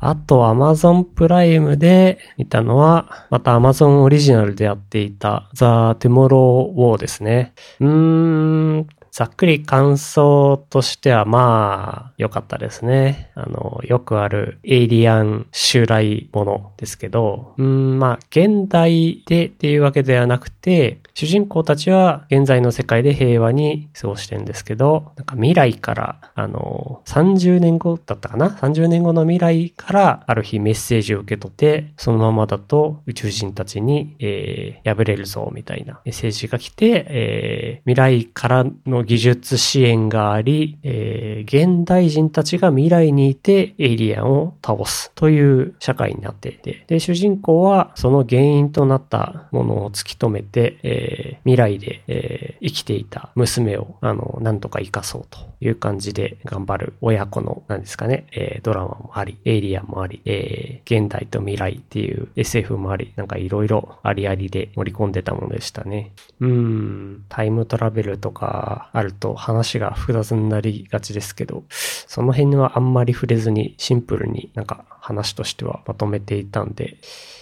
[0.00, 7.52] あと、Amazon プライムで見たのは、また Amazon オリジナルでやっていた The Tomorrow War ですね。
[7.80, 8.86] うーん、
[9.18, 13.32] ざっくり感想としてはまあ、良かったですね。
[13.34, 66.12] あの、よくあるエイリアン襲来ものですけど、うん、まあ、現代でっていうわけではなくて、主人公たちは現在の世界で平和に過ごしてるんですけど、なんか未来から、あの、30年後だったかな ?30 年後の未来からある日メッセージを受け取って、そのままだと宇宙人たちに、えー、破れるぞ、みたいなメッセージが来て、えー、未来からの技術支援があり、えー、現代人たちが未来にいてエイリアンを倒すという社会になっていて、で、主人公はその原因となったものを突き止めて、えー未来で、えー生きていた娘を、あの、なんとか生かそうという感じで頑張る親子の、なんですかね、えードラマもあり、エイリアンもあり、えー現代と未来っていう SF もあり、なんかいろいろありありで盛り込んでたものでしたね。
[66.40, 76.98] うん、タイムトラベルとかあると話が複雑になりがちですけど、その辺はあんまり触れずにシンプルになんか話としてはまとめていたんで、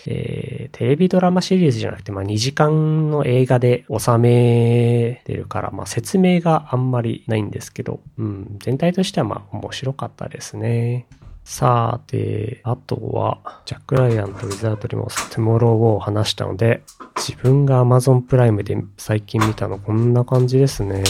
[0.07, 11.07] えーテレビドラマシリーズじゃなくて、まあ、2時間の映画で収めてるから、まあ、説明があんまりないんですけど、うん、全体としてはまあ面白かったですね。
[11.48, 16.82] さて、あとは、ジャック・ライアンとウィザード・リモス、テモローを話したので、
[17.14, 21.04] 自分が Amazon プライムで最近見たのこんな感じですね。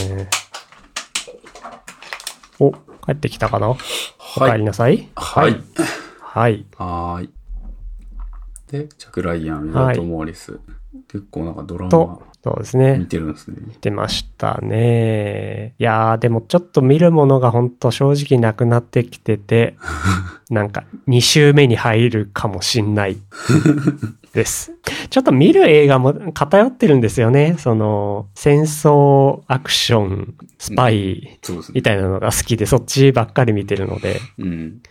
[2.61, 2.73] お、
[3.07, 3.77] 帰ってきたかな、お
[4.19, 4.53] はい。
[4.53, 5.09] 帰りなさい。
[5.17, 5.57] はい。
[6.21, 6.67] はい。
[6.77, 7.31] はーい。
[8.71, 10.61] で、ジャック・ライアン、ウィザート・モーリス。
[11.09, 12.99] 結構なんかドラとマ、そうですね。
[12.99, 13.57] 見てるんですね。
[13.81, 15.75] 出ましたね。
[15.81, 19.75] いやー、でもちょっと見るものが本当正直なくなってきてて、
[20.49, 23.17] なんか2週目に入るかもしんない
[24.37, 24.73] です。
[25.11, 27.57] ちょっと見る映画も偏ってるんですよね。
[27.59, 31.39] その、戦争、アクション、スパイ
[31.73, 31.83] み。
[31.83, 34.21] たいなのが好きで、そっちばっかり見てるので。
[34.39, 34.83] うん。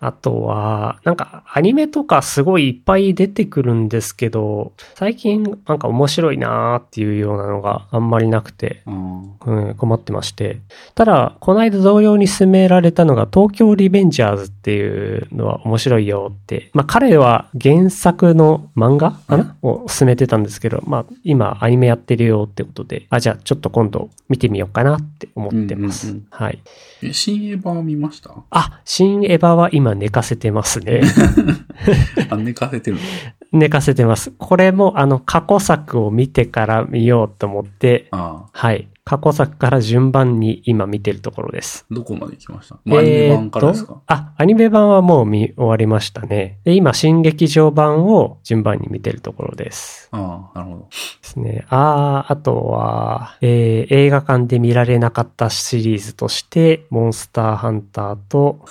[0.00, 10.60] あとは、なんかアニメとかすごいいっぱい出てくるんですけど、最近なんか面白いなーっていうようなのがあんまりなくて、うん、困ってまして。
[10.94, 16.70] ただ、この間同様に勧められたのが東京リベンジャーズっていうのは面白いよって。
[16.74, 26.08] まあ彼は原作の漫画かな、を勧めてたんですけど、まあ今アニメやってるよってことで、あ、じゃあちょっと今度見てみようかなって思ってます。
[26.08, 26.58] うんうんうんはい。
[27.02, 28.30] え、新エヴァ見ました？
[28.50, 31.00] あ、新エヴァは今寝かせてますね。
[32.30, 33.02] あ、寝かせてるの？
[33.60, 34.32] 寝かせてます。
[34.38, 38.08] これもあの過去作を見てから見ようと思って。
[38.10, 38.88] はい。
[39.04, 41.84] 過去作から順番に今見てるところです。
[41.90, 42.76] どこまで行きました？
[42.76, 44.00] アニメ版からですか？
[44.06, 46.60] あ、アニメ版はもう見終わりましたね。
[46.64, 50.08] で、今、新劇場版を順番に見てるところです。
[50.12, 50.84] ああ、なるほど。
[50.84, 50.88] で
[51.22, 51.66] すね。
[51.68, 58.64] あー、あとは、えー映画館で見られなかったシリーズとして、モンスターハンターと、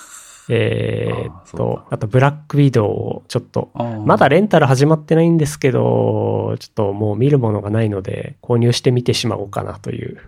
[0.48, 3.70] えーっと、あと、ブラックウィドウをちょっと、
[4.04, 10.18] まだレンタル始まってないんですけど、ちょっともう見るものがないので、購入してみてしまおうかなという。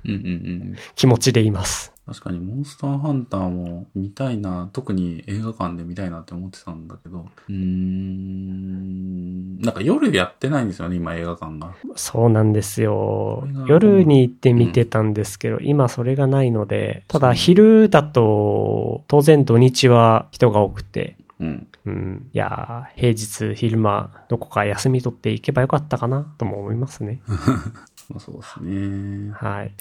[0.95, 1.94] 気持ちでいます。
[2.07, 11.73] 確かにモンスターハンターも見たいな、特に映画館で見たいなって思ってたんだけど、うーん、なんか夜やってないんですよね、今映画館が。
[11.97, 13.49] そうなんですよ。
[13.67, 21.67] 夜に行って見てたんですけど、今それがないので、ただ昼だと、当然土日は人が多くて、うん。
[21.87, 22.31] うん。
[22.33, 27.21] いやー、平日昼間、どこか休み取って行けばよかったかなとも思いますね。
[28.11, 29.33] まあそうですね。
[29.33, 29.73] はい。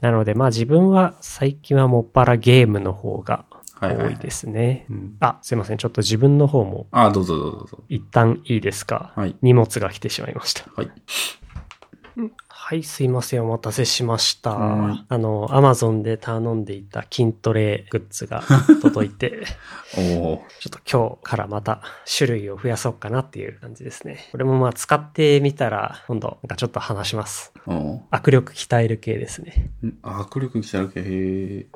[0.00, 3.44] なので、まあ自分は最近はもっぱらゲームの方が
[3.80, 4.86] はいはい多いですね。
[4.88, 5.78] うんあ、すいません。
[5.78, 7.78] ちょっと自分の方もあ、どうぞどうぞどうぞ。
[7.88, 9.12] 一旦いいですか？
[9.16, 9.34] はい。
[9.42, 10.64] 荷物が来てしまいました。
[10.76, 10.90] はい。
[12.64, 13.44] はい、すいません。
[13.44, 15.04] お待たせしましたはい。
[15.08, 18.40] あの、アマゾンで頼んでいた筋トレグッズが
[18.80, 19.42] 届いて、
[19.98, 20.00] お
[20.34, 21.82] おちょっと今日からまた
[22.16, 24.28] 種類を増やそうかなっていう感じですね。
[24.30, 27.52] これもまあ使ってみたら、今度なんかちょっと話します。
[27.66, 29.70] 握力鍛える系ですね。
[30.04, 31.66] 握力きたらけ、へえ。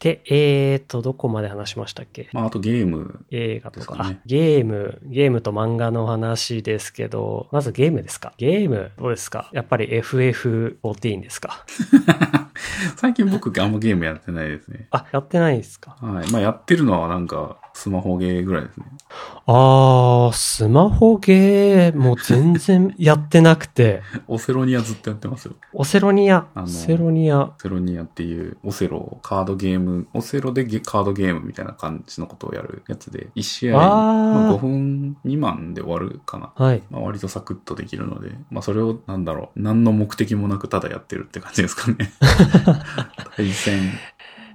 [0.00, 2.28] で、えーと、どこまで話しましたっけ？
[2.32, 3.24] まああとゲーム。
[3.30, 8.34] 映画とか、ゲーム、ゲームと漫画の話ですけど、まずゲームですか？
[8.36, 9.48] ゲーム、どうですか？
[9.52, 9.86] やっぱり
[10.32, 11.64] FF14 ですか？
[12.96, 14.88] 最近僕あんまゲームやってないですね。
[14.90, 15.96] あ、やってないですか？
[16.00, 16.30] はい。
[16.30, 18.86] まあやってるのはなんかスマホゲーぐらいですね。
[19.46, 25.54] あー、スマホゲーも全然やってなくて、 オセロニアずっとやってますよ。
[25.72, 36.52] オセロニア、オセロニア、オセロニアっていうオセロカードゲーム、オセロでゲカードゲームみたいな感じのことをやるやつで、1試合、まあ、5分未満で終わるかな。
[36.54, 36.82] はい。
[36.90, 42.12] まあ、割とサクッとできるので、まあそれをなんだろう、何の目的もなくただやってるって感じですかね。
[43.36, 43.80] 対戦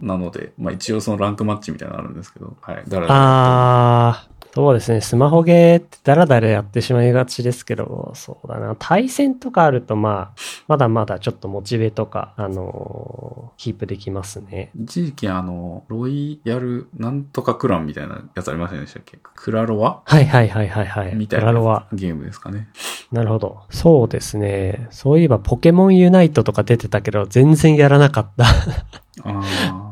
[0.02, 2.84] なので、まあ一応そのランクマッチみたいなのあるんですけど、はい。
[2.88, 5.02] だから、あー、そうですね。
[5.02, 8.76] スマホゲーってダラダラやってしまいがちですけど、そうだな。
[8.80, 14.72] 対戦とかあると、まあ、まだまだちょっとモチベとか、あのーキープできますね。
[14.74, 19.20] 一時期あの、ロイヤルなんとかクランみたいなやつありませんでしたっけ？
[19.22, 20.02] クラロワ？
[20.06, 21.16] はいはいはいはいはい。
[21.16, 21.52] みたいな。
[21.92, 22.70] ゲームですかね。
[23.12, 23.64] なるほど。
[23.70, 24.88] そうですね。
[24.92, 28.46] そういえばポケモンユナイトとか出てたけど、全然やらなかった。
[28.46, 28.54] あ
[29.26, 29.89] あ。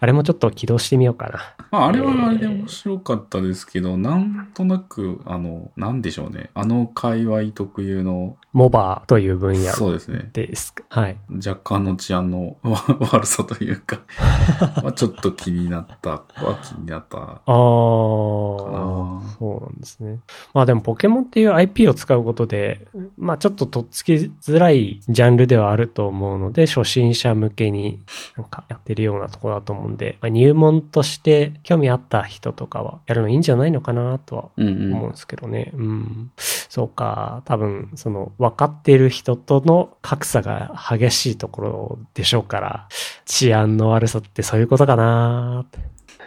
[0.00, 1.56] あれもちょっと起動してみようかな。
[1.70, 6.50] まあ、あれはあれで面白かったですけど、なんとなく、あの、なんでしょうね。
[6.54, 10.30] あの界隈特有の、モバという分野そうですね。
[10.32, 10.74] です。
[10.88, 11.18] はい。
[11.46, 12.78] 若干の治安のわ
[13.12, 14.00] 悪さというか、
[14.82, 17.18] まあちょっと気になったは気になった。
[17.18, 20.18] あー、なそうなんですね。
[20.54, 22.88] まあでもポケモンっていう IP を使うことで、
[23.18, 28.00] まあちょっととっつきづらいジャンルではあると思うので、初心者向けに
[28.36, 34.94] なんかやってるようなところだと思うんで、まあ、入門として興味あった人とかはやるのいいんじゃないのかなとはうんうん。
[34.94, 35.72] 思うんですけどね。
[35.74, 36.30] うん。
[36.36, 37.42] そうか。
[37.44, 42.88] 多分、その、分かっている人との格差が激しいところでしょうから、
[43.24, 45.78] 治安の悪さってそういうことかなって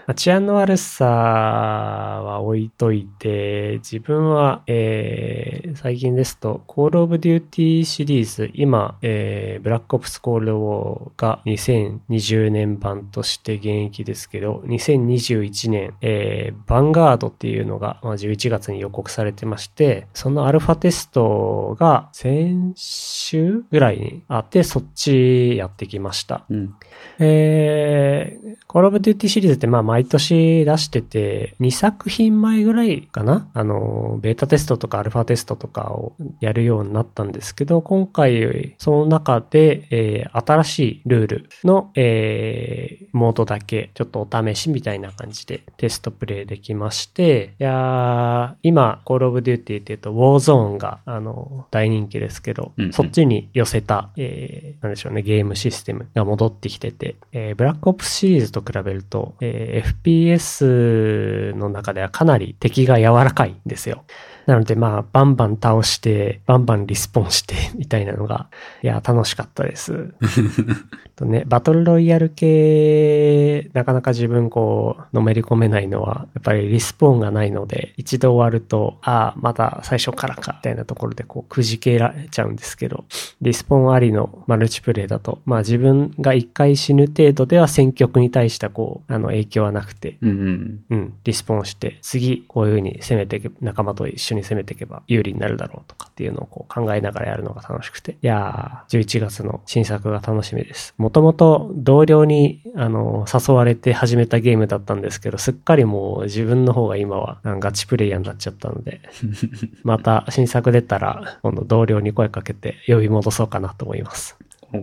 [0.08, 26.46] まあ治安の悪さは置いといて、自分は、えー、最近ですと、Call of Duty シリーズ、今、えー、ブラックオプスコールドウォーが2020年版として現役ですけど、2021年、えー、ヴァンガードっていうのが、まあ、11月に予告されてまして、そのアルファテストが先週ぐらいにあって、そっちやってきました。
[26.50, 26.76] うん。
[27.20, 33.50] えー、Call of Duty シリーズってまあ毎年出してて、2作品前ぐらいかな？
[33.54, 52.94] あの、ベータテストとかアルファテストとかをやるようになったんですけど、今回その中で、えー新しいルールの、えーモードだけちょっとお試しみたいな感じでテストプレイできまして、いやー今 Call of Duty って言うと Warzone があの大人気ですけど、うんうん。
[52.94, 64.06] そっちに寄せた、えーなんでしょうね、ゲームシステムが戻ってきてて、えーブラックオプスシリーズと比べると、えー FPS の中ではかなり敵が柔らかいんですよ。
[64.52, 68.50] なのでまあ、バンバン倒して、バンバンリスポンして、 みたいなのが、
[68.84, 70.14] いや、楽しかったです。
[71.16, 83.06] とね、バトルロイヤル系、なかなか自分こう、のめり込めないのは、やっぱりリスポーンがないので、一度終わると、ああ、また最初からか、みたいなところでこう、くじけられちゃうんですけど、
[83.42, 90.80] リスポーンありのマルチプレイだと、まあ自分が一回死ぬ程度では戦局に対してこう、あの影響はなくて、うんうん。
[90.90, 98.14] うん、リスポンして、次、こういう風に攻めて仲間と一緒に攻めていけば有利になるだろうとかっていうのをこう考えながらやるのが楽しくて。
[98.14, 100.94] いやー、11月の新作が楽しみです。
[100.98, 109.02] もともと同僚に、あの、誘われて始めたゲームだったんですけど、すっかりもう自分の方が今はあガチプレイヤーになっちゃったので、
[109.84, 114.38] また新作出たら、今度同僚に声かけて呼び戻そうかなと思います。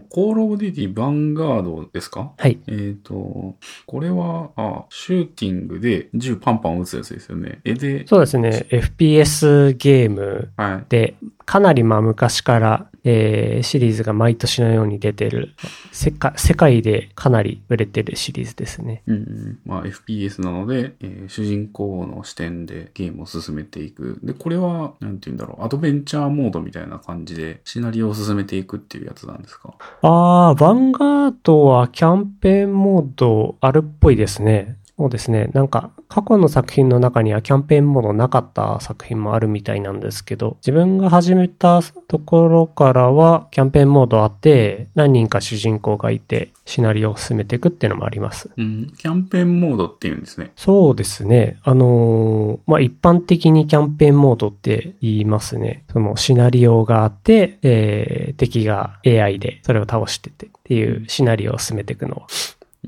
[0.09, 2.33] コールオブデューティーヴァンガードですか？
[2.37, 2.59] はい。
[2.67, 7.61] えっ、と、これは、あ、シューティングで銃パンパン撃つやつですよね。
[7.65, 8.67] え、で、そうですね。
[8.71, 10.85] FPS ゲームはい。
[10.89, 11.15] で、
[11.45, 15.55] かなりまあ昔から、えーシリーズが毎年のように出てる、
[15.93, 19.03] 世界、世界でかなり売れてるシリーズですね。
[19.07, 19.59] うんうん。
[19.65, 24.19] まあ、FPS なので、えー主人公の視点でゲームを進めていく。
[24.23, 29.75] で、これは、なんて言うんだろう、アドベンチャーモードみたいな感じで、シナリオを進めていくっていうやつなんですか？
[30.03, 34.78] あー、ヴァンガードはキャンペーンモードあるっぽいですね。
[34.99, 35.49] そうですね。
[35.53, 48.51] なんか、過去の作品の中にはキャンペーンモードなかった作品もあるみたいなんですけど、自分が始めたところからは、キャンペーンモードあって、何人か主人公がいて、シナリオを進めていくっていうのもあります。
[48.57, 48.93] うん。
[48.99, 50.51] キャンペーンモードっていうんですね。
[50.57, 51.61] そうですね。
[51.63, 55.85] あのーまあ、一般的にキャンペーンモードって言いますね。
[55.93, 62.27] そのシナリオがあって、えー、敵が AI でそれを倒しててっていうシナリオを進めていくのは。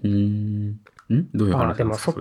[0.03, 0.29] うー
[0.73, 0.81] ん。
[1.15, 1.29] ん？
[1.35, 2.15] どういう話ですかそ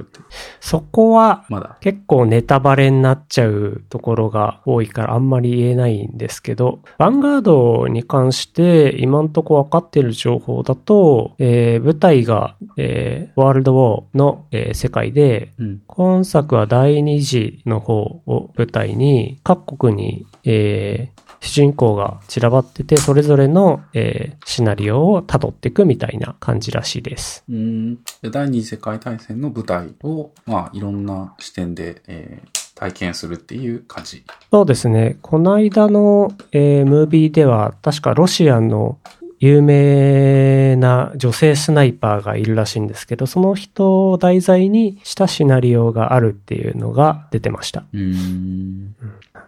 [0.60, 1.78] そこはまだ？
[1.82, 15.82] 結構ネタバレになっちゃうところが多いからあんまり言えないんですけど、ヴァンガードに関して今んとこ分かってる情報だと、えー舞台が、えーワールドウォーの、えー世界で、うん。
[15.88, 27.44] 今作は第二次の方を舞台に、各国に、えー主人公が散らばってて、それぞれの、えーシナリオを辿っていくみたいな感じらしいです。
[27.50, 27.96] うーん。
[28.22, 34.24] で第二次世界大戦の舞台を、まあ、いろんな視点で、えー体験するっていう感じ。
[34.52, 35.18] そうですね。
[35.22, 38.98] この間の、えームービーでは、確かロシアの
[39.40, 47.84] 有名な女性スナイパーがいるらしいんですけど、その人を題材にしたシナリオがあるっていうのが出てました。
[47.94, 48.96] うーん。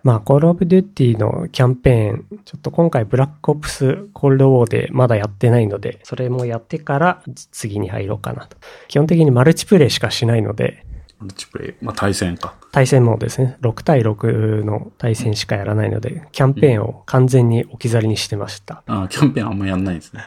[0.04, 8.58] まあ、コールオブデューティのキャンペーン、ちょっと今回ブラックオプスコールドウォーでまだやってないので、それもやってから次に入ろうかなと。
[8.88, 10.86] 基本的にマルチプレイしかしないので、
[11.20, 11.74] マルチプレイ？
[11.82, 12.56] まあ、対戦か。
[12.72, 13.58] 対戦モードですね。
[13.62, 18.82] 6対6の対戦しかやらないので、キャンペーンを完全に置き去りにしてました。
[18.88, 20.24] あーキャンペーンあんまやんないですね。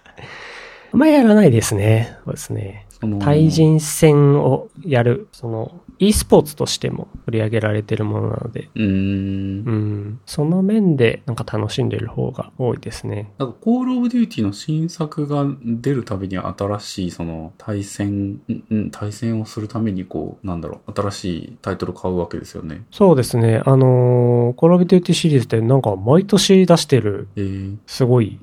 [0.93, 2.17] あんまりやらないですね。
[2.25, 2.87] そうですね。
[3.21, 9.73] 対人戦をやる、その、e スポーツとしても取り上げられてるものなので、うーんう。
[9.73, 13.33] ん、その面でなんか楽しんでる方が多いですね。
[13.39, 22.83] なんか、コールオブデューティの新作が出るたびに新しい、その、対戦、うんうん、対戦をするために、こう、なんだろう、新しいタイトル買うわけですよね。
[22.91, 23.63] そうですね。
[23.65, 28.39] あのー、コールオブデューティシリーズってなんか毎年出してる、えー、すごい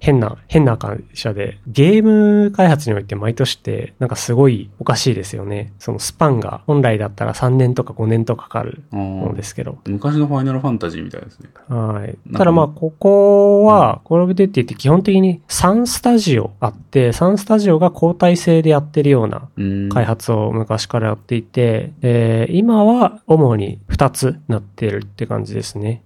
[0.00, 5.72] 変な、 変な会社で、ゲーム開発において毎年ってなんかすごいおかしいですよね。
[5.78, 9.78] そのスパンが本来だったら3年とか5年とかかかるあものーですけど。
[9.86, 11.48] 昔のファイナルファンタジーみたいですね。
[11.68, 12.32] はい。
[12.32, 19.48] かただまあ、ここは、コールオブデューティって基本的に3スタジオあって、3スタジオが交代制でやってるような。
[19.92, 26.02] 開発を昔からやっていて、えー今は主に2つなってるって感じですね。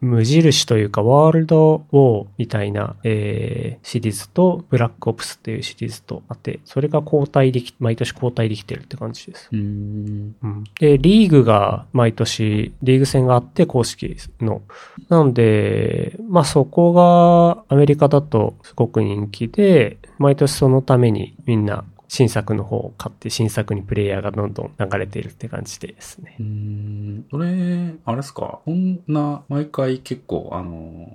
[0.00, 9.41] 無印というか、ワールドウォーみたいな、えーシリーズと、ブラックオプスっていうシリーズとあって、それが交代でき、毎年交代できてるって感じです。
[9.50, 10.36] うーん。
[10.42, 14.62] うん、で、リーグが毎年、リーグ戦があって公式の。
[15.08, 21.84] なので、まあそこがアメリカだとすごく人気で、毎年そのためにみんな
[22.14, 26.36] 新作の方を買って新作にプレイヤーがどんどん流れているって感じですね。
[26.38, 27.24] うーん。
[27.30, 28.58] それ、あれですか？
[28.66, 31.08] こんな、毎回結構、あの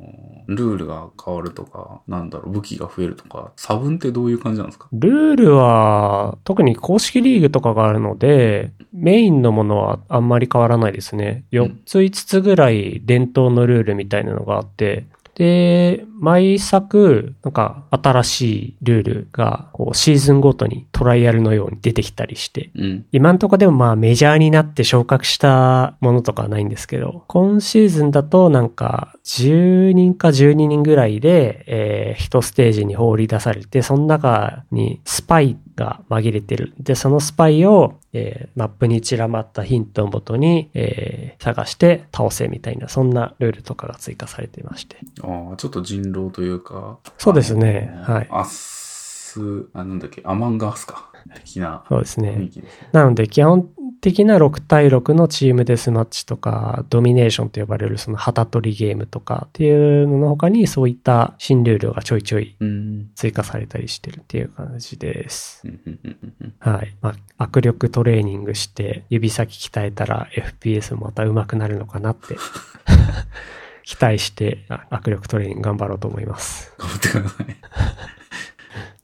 [0.48, 4.88] ー、ルールが変わるとか、なんだろう、武器が増えるとか、差分ってどういう感じなんですか？
[4.92, 11.44] ルールは、特に公式リーグとかがあるので、メインのものはあんまり変わらないですね。
[11.52, 23.06] 4つ5つぐらい伝統のルールみたいなのがあって、で、毎作、なんか新しいルールが、こう、シーズンごとにトライアルのように出てきたりして、うん。
[23.12, 36.74] 今んとこでもまあメジャーになって昇格したものとかはないんですけど、今シーズンだとなんか10人か12人ぐらいで、えー、一ステージに放り出されて、その中にスパイが紛れてる。
[36.80, 44.98] で、そのスパイを、えーマップに散らばったヒントをもとに、えー探して倒せみたいな、そんなルールとかが追加されていまして。
[45.22, 47.00] ああ、ちょっと人狼というか。
[47.18, 51.12] そうですねはいアス、あ、なんだっけ、アマンガースか。
[51.34, 52.50] 的なそうですね。
[52.92, 63.10] なので基本的な6対6のチームデスマッチとか、ドミネーションと呼ばれるその旗取りゲームとかっていうのの他にそういった新ルールがちょいちょいうん。
[63.16, 65.64] 追加されたりしてるっていう感じです。
[66.60, 66.96] はい。
[67.02, 72.38] まあ、握力トレーニングして指先鍛えたら FPS もまた上手くなるのかなって
[73.88, 76.74] 期待して握力トレーニング頑張ろうと思います。
[76.78, 78.17] 頑張ってください。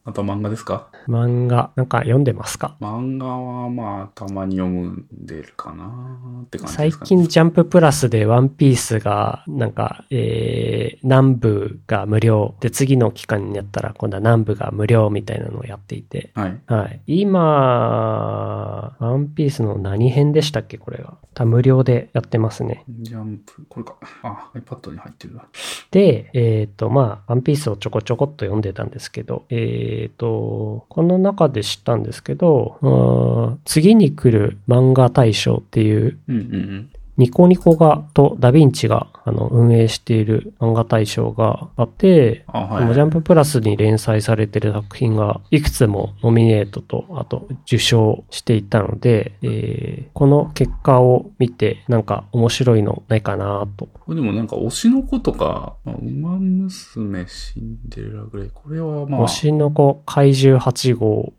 [0.06, 0.90] あと漫画ですか？
[1.08, 2.76] 漫画、なんか読んでますか？
[2.82, 7.08] 漫画はまあ、たまに読んでるかなって感じで最すかね。
[7.08, 12.56] 近ジャンププラスでワンピースが、なんか、えー、南部が無料。
[12.60, 16.32] で、次の期間になったら今度は南部が無料みたいなのをやっていて。
[16.34, 16.60] はい。
[16.68, 17.02] はい。
[17.08, 21.18] 今、ワンピースの何編でしたっけこれが。
[21.34, 22.84] 多分無料でやってますね。
[22.90, 23.96] ジャンプ、これか。
[24.22, 25.48] あ、iPad に入ってるわ。
[25.92, 36.90] で、えっ、と、まあ、ワンピースをちょこちょこっと読んでたんですけど、ええっ、と、この中で知ったんですけど、次に来る漫画大賞っていう、うんうんうん。
[37.18, 53.88] ニコニコがとダヴィンチがあの運営している漫画大賞があって、はい、ジャンププラスに連載されてる作品がいくつもノミネートと、あと受賞していたので、えーこの結果を見てなんか面白いのないかなと。
[53.88, 58.52] これでもなんか推しの子とか、まあ、馬娘シンデレラぐらい。
[58.54, 61.34] これはまあ、推しの子怪獣8号、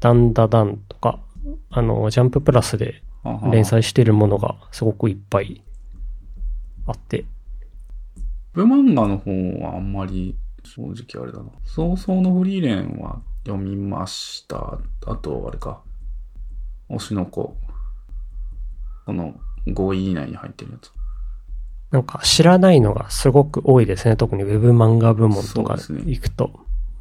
[0.00, 1.20] ダンダダンとか、
[1.70, 3.02] あの、ジャンププラスで
[3.50, 5.62] 連載してるものがすごくいっぱい
[6.86, 7.24] あって、
[8.54, 11.50] ウェブ漫画の方はあんまり正直あれだな。
[11.64, 14.78] 早々のフリーレンは読みました。
[15.06, 15.82] あと、あれか。
[16.88, 17.56] 推しの子。
[19.04, 19.34] その
[19.66, 20.90] 5位以内に入ってるやつ。
[21.90, 24.16] なんか知らないのがすごく多いですね。
[24.16, 26.50] 特にウェブ漫画部門とか行くと。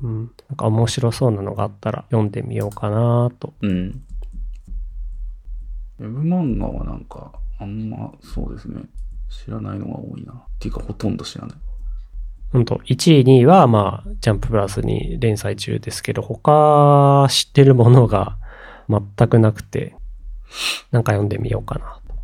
[0.02, 0.32] うん。
[0.50, 3.54] なんか面白そうなのがあったら読んでみようかなと。
[3.62, 4.04] うん。
[6.00, 8.82] ウェブ漫画はなんか、あんま、そうですね。
[9.30, 10.34] 知らないのが多いな。
[10.34, 11.58] っていうか、ほとんど知らない。
[12.52, 18.38] 本当1位、2位はまあ、ジャンププラスに連載中ですけど、他知ってるものが
[18.90, 19.96] 全くなくて、
[20.92, 22.16] なんか読んでみようかなと。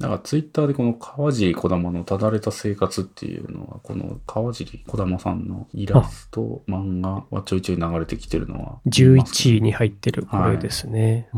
[0.00, 8.78] だからツイッターでこの川尻小玉のただれた生活っていうのは、この川尻小玉さんのイラスト、漫画はちょいちょい流れてきてるのは。
[8.86, 11.28] 11位に入ってるこれですね。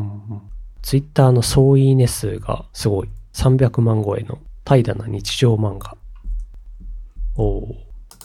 [0.83, 3.09] ツイッターの総いいね数がすごい。
[3.33, 5.97] 300万超えの怠惰な日常漫画。
[7.37, 7.77] おお。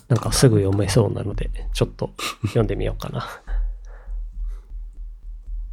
[0.10, 2.12] なんかすぐ読めそうなので、ちょっと
[2.44, 3.28] 読んでみようかな。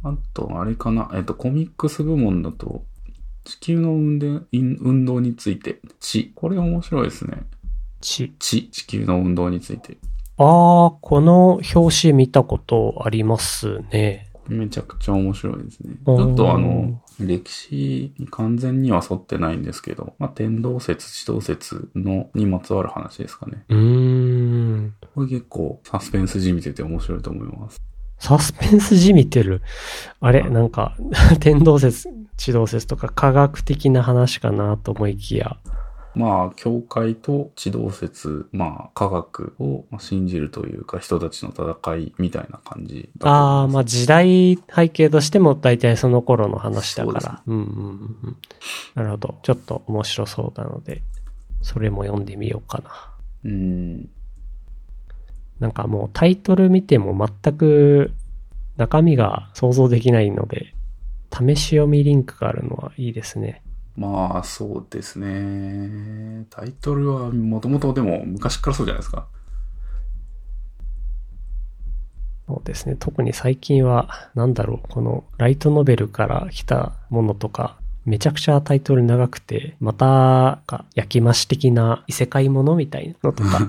[0.03, 1.09] あと、あれかな。
[1.15, 2.83] えっと、コミックス部門だと、
[3.43, 6.31] 地球の運動運動について、地。
[6.35, 7.43] これ面白いですね。
[8.01, 8.33] ち。
[8.39, 8.69] 地。
[8.69, 9.97] 地球の運動について。
[10.37, 14.29] あー、この表紙見たことありますね。
[14.47, 15.95] めちゃくちゃ面白いですね。
[15.95, 23.63] ちうんょっとあの、歴史に完全には沿ってないんですけど、まあ、天動説、地動説のにまつわる話ですかね。
[23.69, 24.93] うーん。
[25.13, 27.81] これ結構サスペンスじみてて面白いと思います。
[28.19, 29.61] サスペンスじみてる。
[30.19, 30.95] あれなんか、
[31.39, 35.57] 天動説、地動説とか科学的な話かなと思いきや。
[36.15, 47.41] まあ、教会と地動説、まあ、科学を信じるというか、人たちの戦いみたいな感じああ、まあ時代背景としても大体その頃の話だから。
[47.45, 48.37] うんうんうんうん。
[48.95, 49.39] なるほど。
[49.43, 51.01] ちょっと面白そうなので、
[51.61, 52.91] それも読んでみようかな。
[53.45, 54.09] うん。
[55.59, 58.11] なんかもうタイトル見ても全く
[58.77, 60.73] 中身が想像できないので、
[61.31, 63.61] 試し読みリンクがあるのはいいですね。
[63.97, 66.45] まあ、そうですね。
[66.49, 69.27] タイトルはもともとでも昔からそうじゃないですか。
[72.47, 72.95] そうですね。
[72.99, 80.61] 特に最近は、なんだろう、このライトノベルから来たものとか、めちゃくちゃタイトル長くて、また、
[80.93, 83.59] 焼き増し的な異世界ものみたいなのとか。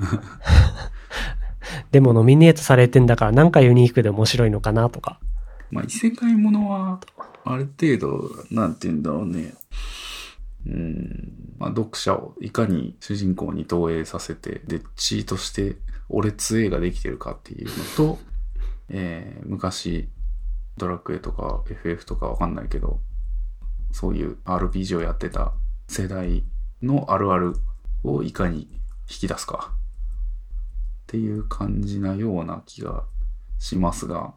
[1.91, 5.19] でもノミネートされてんだからなんかユニークで面白いのかなとか。
[5.71, 7.01] まあ、異世界ものは、
[7.45, 9.55] ある程度、なんて言うんだろうね。
[10.67, 11.33] うん。
[11.59, 15.77] まあ、読者をいかに主人公に投影させて、で、チートして、
[16.09, 18.19] 俺強えができてるかっていうのと、
[18.89, 20.09] えー、昔、
[20.77, 23.01] ドラクエとか FF とかわかんないけど、
[23.93, 25.55] そういう RPG をやってた
[25.89, 26.45] 世代
[26.83, 27.55] のあるある
[28.05, 28.69] をいかに
[29.09, 29.73] 引き出すか。
[29.75, 33.05] っていう感じなような気が
[33.59, 34.35] しますが、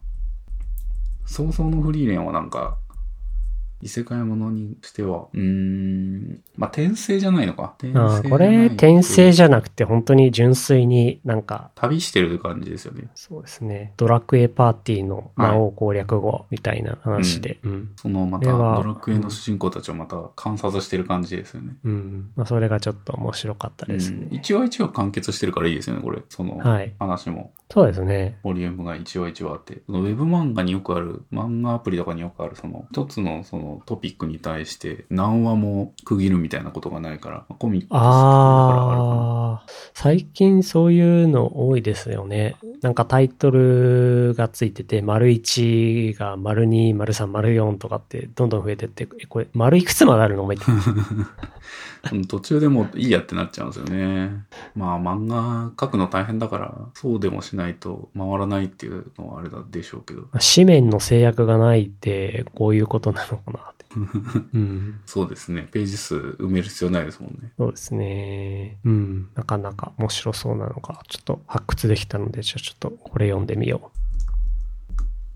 [1.25, 2.77] 早々のフリーレンはなんか、
[3.81, 7.75] 異世界ものにしては、うーん、まあ、転生じゃないのか。
[7.79, 13.07] 転ああ、こ生じゃないれ転生じゃなくて本当に純粋になんか、旅してる感じですよね。
[13.15, 13.93] そうですね。
[13.95, 17.59] ドラクエパーティーの魔王攻略後みたいな話で。
[17.63, 17.91] うん。
[17.95, 21.75] そのまた、ドラクエの主人公たちをまた観察してる感じですよね。
[21.85, 22.31] うん。
[22.35, 24.27] まあそれがちょっと面白かったですうんね。
[24.31, 26.21] 一話一話完結してるからいいですよね、これ。
[26.27, 26.93] そのはい。
[26.99, 27.53] 話も。
[27.71, 28.39] そうですね。
[28.43, 29.83] ボリュームが一話一話あって。
[29.85, 39.05] そのウェブ漫画によくある、漫画アプリとかによくある、その、一つのそののトピックに対して何話も区切るみたいなことがないから、コミックスだからあるか
[39.65, 39.65] な。
[39.93, 42.55] 最近そういうの多いですよね。
[42.81, 50.43] なんかタイトルがついてて、丸1が丸2、丸3、丸4とかってどんどん増えてって、え、これ丸いくつまであるの？
[50.43, 50.65] お前って。
[52.11, 54.45] うん途中でもういいやってなっちゃうんですよね。
[54.75, 60.27] まあ漫画書くの大変だから、そうでもしないと回らないっていうのはあれだでしょうけど。
[60.55, 63.85] 紙面の制約がないって、こういうことなのかなって。
[64.53, 65.01] うん。
[65.05, 65.67] そうですね。
[65.71, 67.51] ページ数埋める必要ないですもんね。
[67.57, 68.77] そうですね。
[68.85, 69.29] うん。
[69.35, 73.98] なかなか面白そうなのが、ちょっと発掘できたので、じゃあちょっとこれ読んでみよう。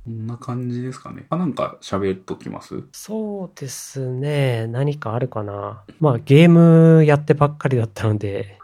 [0.05, 1.25] こんな感じですかね。
[1.29, 2.83] あ、なんか喋っときます？
[2.91, 4.67] そうですね。
[4.67, 5.83] 何かあるかな。
[6.01, 8.57] まあゲームやってばっかりだったので、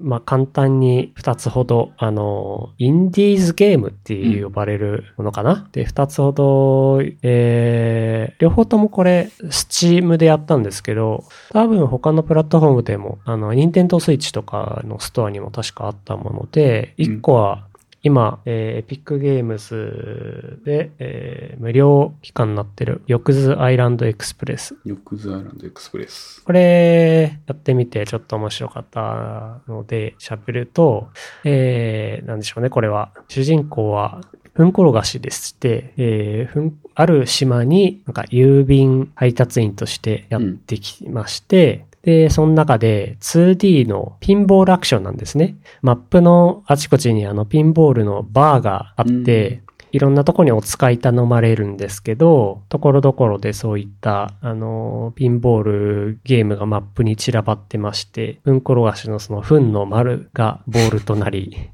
[0.00, 5.68] まあ簡単に2つほど、あの、インディーズゲームっていう呼ばれるものかな。
[5.72, 17.66] で、2つほど、えー、両方ともこれ、スチームでやったんですけど、多分他のプラットフォームでも、あの、ニンテンドースイッチとかのストアにも確かあったもので、1個は、
[18.06, 24.76] 今、えーエピックゲームズで、えー無料期間になってる、ヨックズアイランドエクスプレス。
[24.84, 26.44] ヨックズアイランドエクスプレス。
[26.44, 31.08] これ、やってみてちょっと面白かったので、喋ると、
[31.42, 33.10] えー、なんでしょうね、これは。
[33.26, 34.20] 主人公は、
[34.54, 45.56] フンコロガシでして、えー、ふん、ある島に、なんか郵便配達員としてやってきまして、で、その中で 2D のピンボールアクションなんですね。
[45.82, 61.70] マップのあちこちにあのピンボールのバーがあって、いろんなとこにお使い頼まれるんですけど、ところどころでそういった、あの、ピンボールゲームがマップに散らばってまして、ふんころがしのそのふんの丸がボールとなり、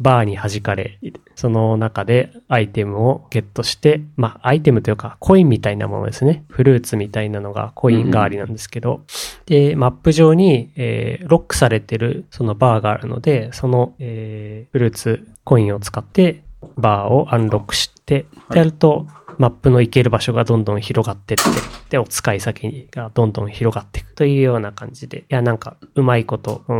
[0.00, 0.98] バーに弾かれ、
[1.34, 6.44] その中でアイテムをゲットして、まあアイテムというかコインみたいなものですね。
[6.48, 9.02] フルーツみたいなのがコイン代わりなんですけど、
[9.46, 16.42] で、マップ上に、えーロックされてるそのバーがあるので、その、えーフルーツコインを使って
[16.76, 19.06] バーをアンロックして、はいやると、
[19.38, 21.44] マップの行ける場所がどんどん広がってって、
[21.90, 26.78] で、お使い先がどんどん広がっていくというような感じで、いや、なんか、うまいこと、うん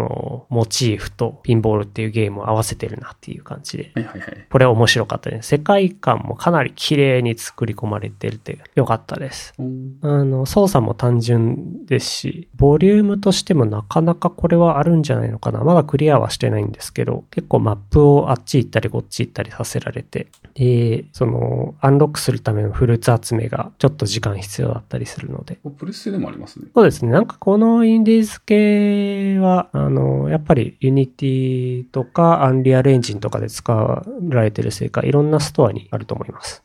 [0.51, 4.47] モチーフとピンボールっていうゲームを合わせてるなっていう感じで、はいはいはい。
[4.51, 5.49] これ面白かったです。
[5.49, 9.55] 世界観もかなり綺麗に作り込まれてるって、よかったです。
[9.59, 15.63] うんあの、操作も単純ですし、ボリュームとしてもなかなかこれはあるんじゃないのかな。
[15.65, 26.69] まだクリアはしてないんですけど、結構マップをあっち行ったりこっち行ったりさせられて、で、その、アンロックするためのフルーツ集めがちょっと時間必要だったりするので、プレステでもありますね。
[26.75, 27.13] そうですね。
[27.13, 36.63] なんかこのインディーズ系は、あの、やっぱりユニティとかアンリアルエンジンとかで使われてるせいか、いろんなストアにあると思います。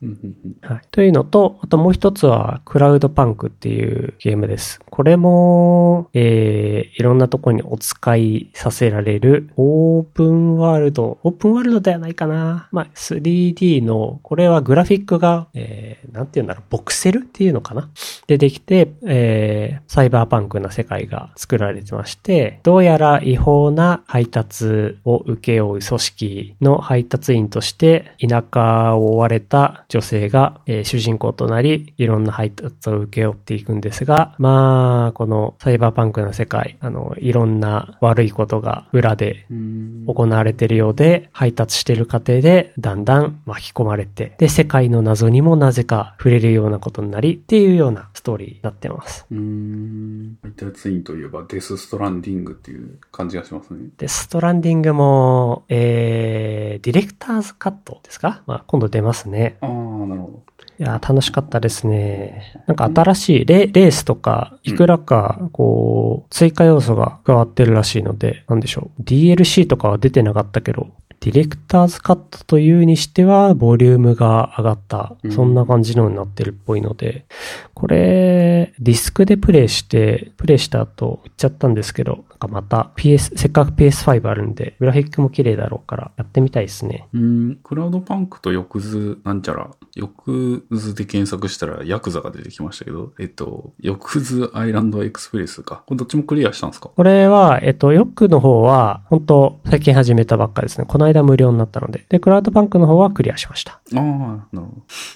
[0.61, 0.81] はい。
[0.91, 4.79] というのと、あともう一つは、クラウドパンクっていうゲームです。
[4.89, 12.69] これも、えー、いろんなところにお使いさせられる、オープンワールド、オープンワールドではないかな。
[12.71, 15.72] まあ、3D の、これはグラフィックが、えー、
[16.11, 17.89] なんて言うんだろう、ボクセルっていうのかな？
[18.27, 40.05] でできて、えー、サイバーパンクな世界が作られてまして、どうやら違法な配達を請け負う組織の配達員として、田舎を追われた女性が、えー主人公となり、いろんな配達を請け負っていくんですが、まあ、このサイバーパンクな世界、あの、いろんな悪いことが裏でうん。
[40.05, 49.25] 行われているようで、配達している過程でだんだん巻き込まれて、で、世界の謎にもなぜか触れるようなことになりっていうようなストーリーになってます。
[49.31, 50.37] うーん。
[50.41, 53.87] 配達員といえばデスストランディングっていう感じがしますね。
[53.97, 59.55] で、ストランディングも、えー、ディレクターズカットですかまあ、今度出ますね。
[59.61, 60.43] ああ、なるほ
[60.79, 62.61] いやー、楽しかったですね。
[62.67, 62.75] なん。
[62.75, 68.59] か新しいレレースとか、いくらか、こう、追加要素が加わってるらしいので、なん。
[68.59, 69.03] でしょう。
[69.03, 70.89] DLC とかは出てなかったけど、
[71.23, 75.31] ディレクターズカットというにしては、ボリュームが上がったう、ん。
[75.31, 77.25] そんな感じのになってるっぽいので、
[77.73, 87.07] これ、ディスクでプレイして、プレイした後、売っちゃったんですけど、かまた PS、せっかく PS5 あるんで、グラフィックも綺麗だろうから、やってみたいですね。
[87.13, 87.19] ど。
[87.19, 87.59] うーん。
[87.63, 89.71] クラウドパンクとヨクズなんちゃら。
[89.95, 95.83] ヨクズで検索したらヤクザが出てきましたけど、えっと、ヨクズアイランドエクスプレスか。
[95.85, 96.89] これどっちもクリアしたんですか？
[96.89, 100.85] これは、えっと、ヨックの方は、本当最近始めたばっかですね。
[100.87, 102.05] この間無料になったので。
[102.09, 103.73] で、クラウドパンクの方はクリアしました。
[103.73, 104.01] ああ、な
[104.35, 104.61] るほど。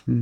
[0.08, 0.14] うー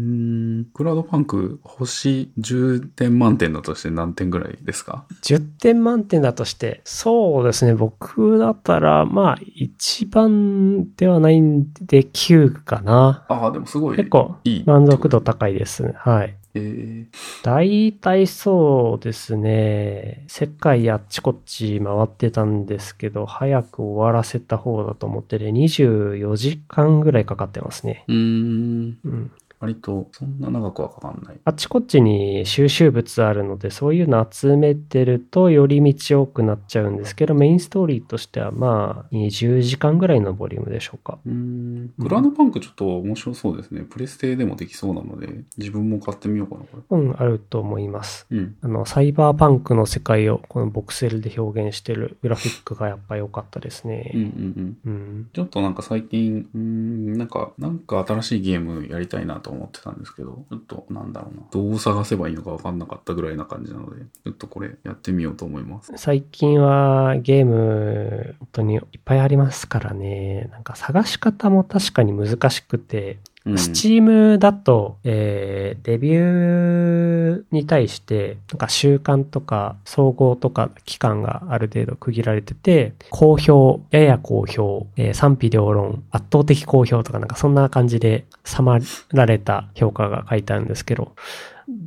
[0.61, 0.65] ん。
[0.73, 7.75] クラウドパンク星10点満点だとして何点ぐらいですか？10点満点だとして、そうですね。
[7.75, 13.25] 僕だったら、まあ、一番ではないんで9かな。
[13.27, 13.97] ああ、でもすごい。
[13.97, 14.37] 結構。
[14.65, 15.91] 満足度高いですね。
[15.97, 16.37] はい。
[16.53, 20.23] えー、大体そうですね。
[20.29, 28.05] 世界あっちこっち回ってたんですけど、早く終わらせた方だと思ってて、24時間ぐらいかかってますね。
[28.07, 28.97] うーん。
[29.03, 29.31] うん。
[29.65, 31.39] 割と、そんな長くはかかんない。
[31.43, 41.17] あっちこっちに収集物あるので、そういうの集めてると寄り道多くなっちゃうんですけど、メインストーリーとしてはまあ、20時間ぐらいのボリュームでしょうか。
[41.25, 41.93] うーん。
[41.97, 43.81] グランドパンクちょっと面白そうですね。
[43.81, 48.27] プレステでもできそうなので、自分も買ってみようかな、こうん、あると思います。
[48.29, 48.37] れ。
[48.37, 48.55] うん。
[48.61, 54.11] あの、サイバーパンクの世界をこのボクセルで表現してるグラフィックがやっぱ良かったですうんうんね。
[54.13, 54.77] うん。
[54.85, 55.29] うん。
[55.33, 61.43] ちょっとなんか最近、うーん、なんか、なんか新しいゲームやりたいなと思ってたんですけど、ちょっとなんだろうな。
[61.51, 65.93] どう探せばいいのかわかんなかったぐらいな感じなので、ちょっとこれやってみようと思います。
[65.97, 70.49] 最近はゲーム、本当にいっぱいありますからね。
[70.51, 73.19] なんか探し方も確かに難しくて、
[73.57, 88.79] スチームだと、えー、レビューに対して、なんか習慣とか総合とか期間がある程度区切られてて、好評、やや好評、えー賛否両論、圧倒的好評とかなんかそんな感じでさま
[89.11, 91.13] られた評価が書いてあるんですけど、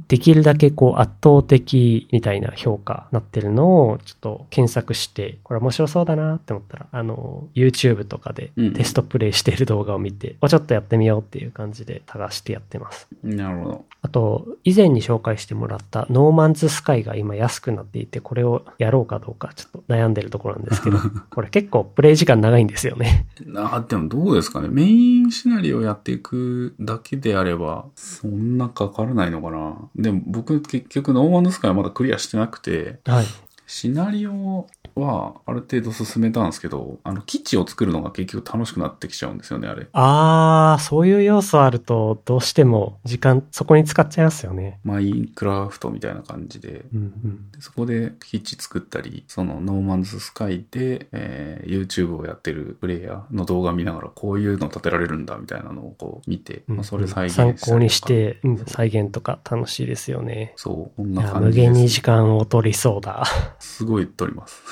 [0.08, 13.06] できるだけこう圧倒的みたいな評価なってるのをちょっと検索して、これ面白そうだなって思ったら、あの、YouTube とかでうんテストプレイしている動画を見て、あちょっとやってみようっていう感じで探してやってます。
[13.22, 13.84] なるほど。
[14.00, 20.98] あと、以前に紹介してもらったノーマンズスカイが今安くなっていて、これをやろうかどうかちょっと悩んでるところなんですけど、
[21.30, 23.26] これ結構プレイ時間長いんですよね。
[23.56, 24.68] あ、でもどうですかね。
[24.68, 29.76] メインシナリオやっていくだけであれば、そんなかからないのかな。
[29.98, 33.26] でも僕結局ノーマンズスカイはまだクリアしてなくて、はい。
[33.68, 39.86] シナリオはある程度進めたんですけど、あの、基地を作るのが結局楽しくなってきちゃうんですよね、あれ。
[39.92, 44.80] あー、そういう要素あると、どうしても時間そこに使っちゃいますよね。
[44.84, 47.50] マインクラフトみたいな感じで、うんうん。
[47.52, 60.54] でそこで基地作ったり、そのノーマンズスカイで、えー YouTube をやってるプレイヤーの動画見ながら、こういうの建てられるんだみたいなのをこう見て、まあ、それ再現参考にして、うん再現とか楽しいですよね。
[60.56, 61.68] そう、こんな感じです。
[61.68, 63.24] 無限に時間を取りそうだ。
[63.58, 64.62] すごい取ります。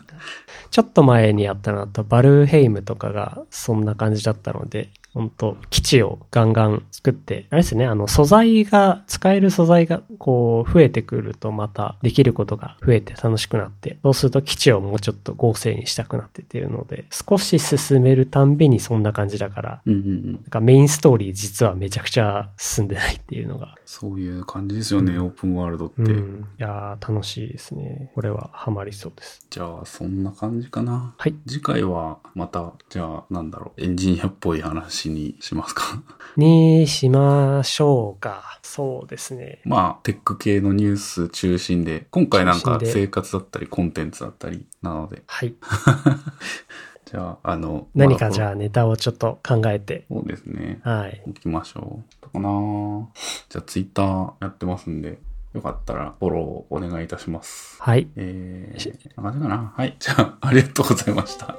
[0.70, 20.32] ちょっと前にやったのだと、バルヘイムとかがそんな感じだったので、本当基地をガンガン作って、あれですね、あの素材が、使える素材がこう増えてくるとまたできることが増えて楽しくなって、そうすると基地をもうちょっと豪勢にしたくなってっていうので、少し進めるたんびにそんな感じだから、うんうんうん。
[20.34, 26.02] なんかメインストーリー実はめちゃくちゃ進んでないっていうのが、そういう感じですよね、うんオープンワールドって。
[26.02, 26.46] うん。
[26.58, 28.12] いやー楽しいですね。
[28.14, 29.44] これはハマりそうです。
[29.50, 31.14] じゃあ、そんな感じかな。
[31.16, 31.34] はい。
[31.46, 36.02] 次回はまた、じゃあ、なんだろう、エンジニアっぽい話にしますか？
[36.36, 38.58] にしましょうか。
[38.62, 39.60] そうですね。
[39.64, 45.54] まあ、テック系のニュース中心で、今回なんか生活だったりコンテンツだったりなので、はい。
[47.10, 48.50] じゃあ、あの、何かじゃあ。
[48.50, 50.04] あネタをちょっと考えて。
[50.10, 50.80] そうですね。
[50.84, 51.22] はい。
[51.26, 52.14] 行きましょう。
[52.22, 53.08] どうかな？
[53.48, 55.18] じゃあ、ツイッターやってますんで、
[55.54, 57.82] よかったらフォローお願いいたします。
[57.82, 58.08] はい。
[58.16, 59.72] えー、こんな感じかな？
[59.74, 59.96] はい。
[59.98, 61.46] じゃあ、ありがとうございました。
[61.46, 61.56] は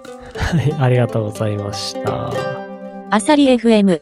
[0.63, 0.73] い。
[0.73, 2.68] ありがとうございました。
[3.11, 4.01] アサリ FM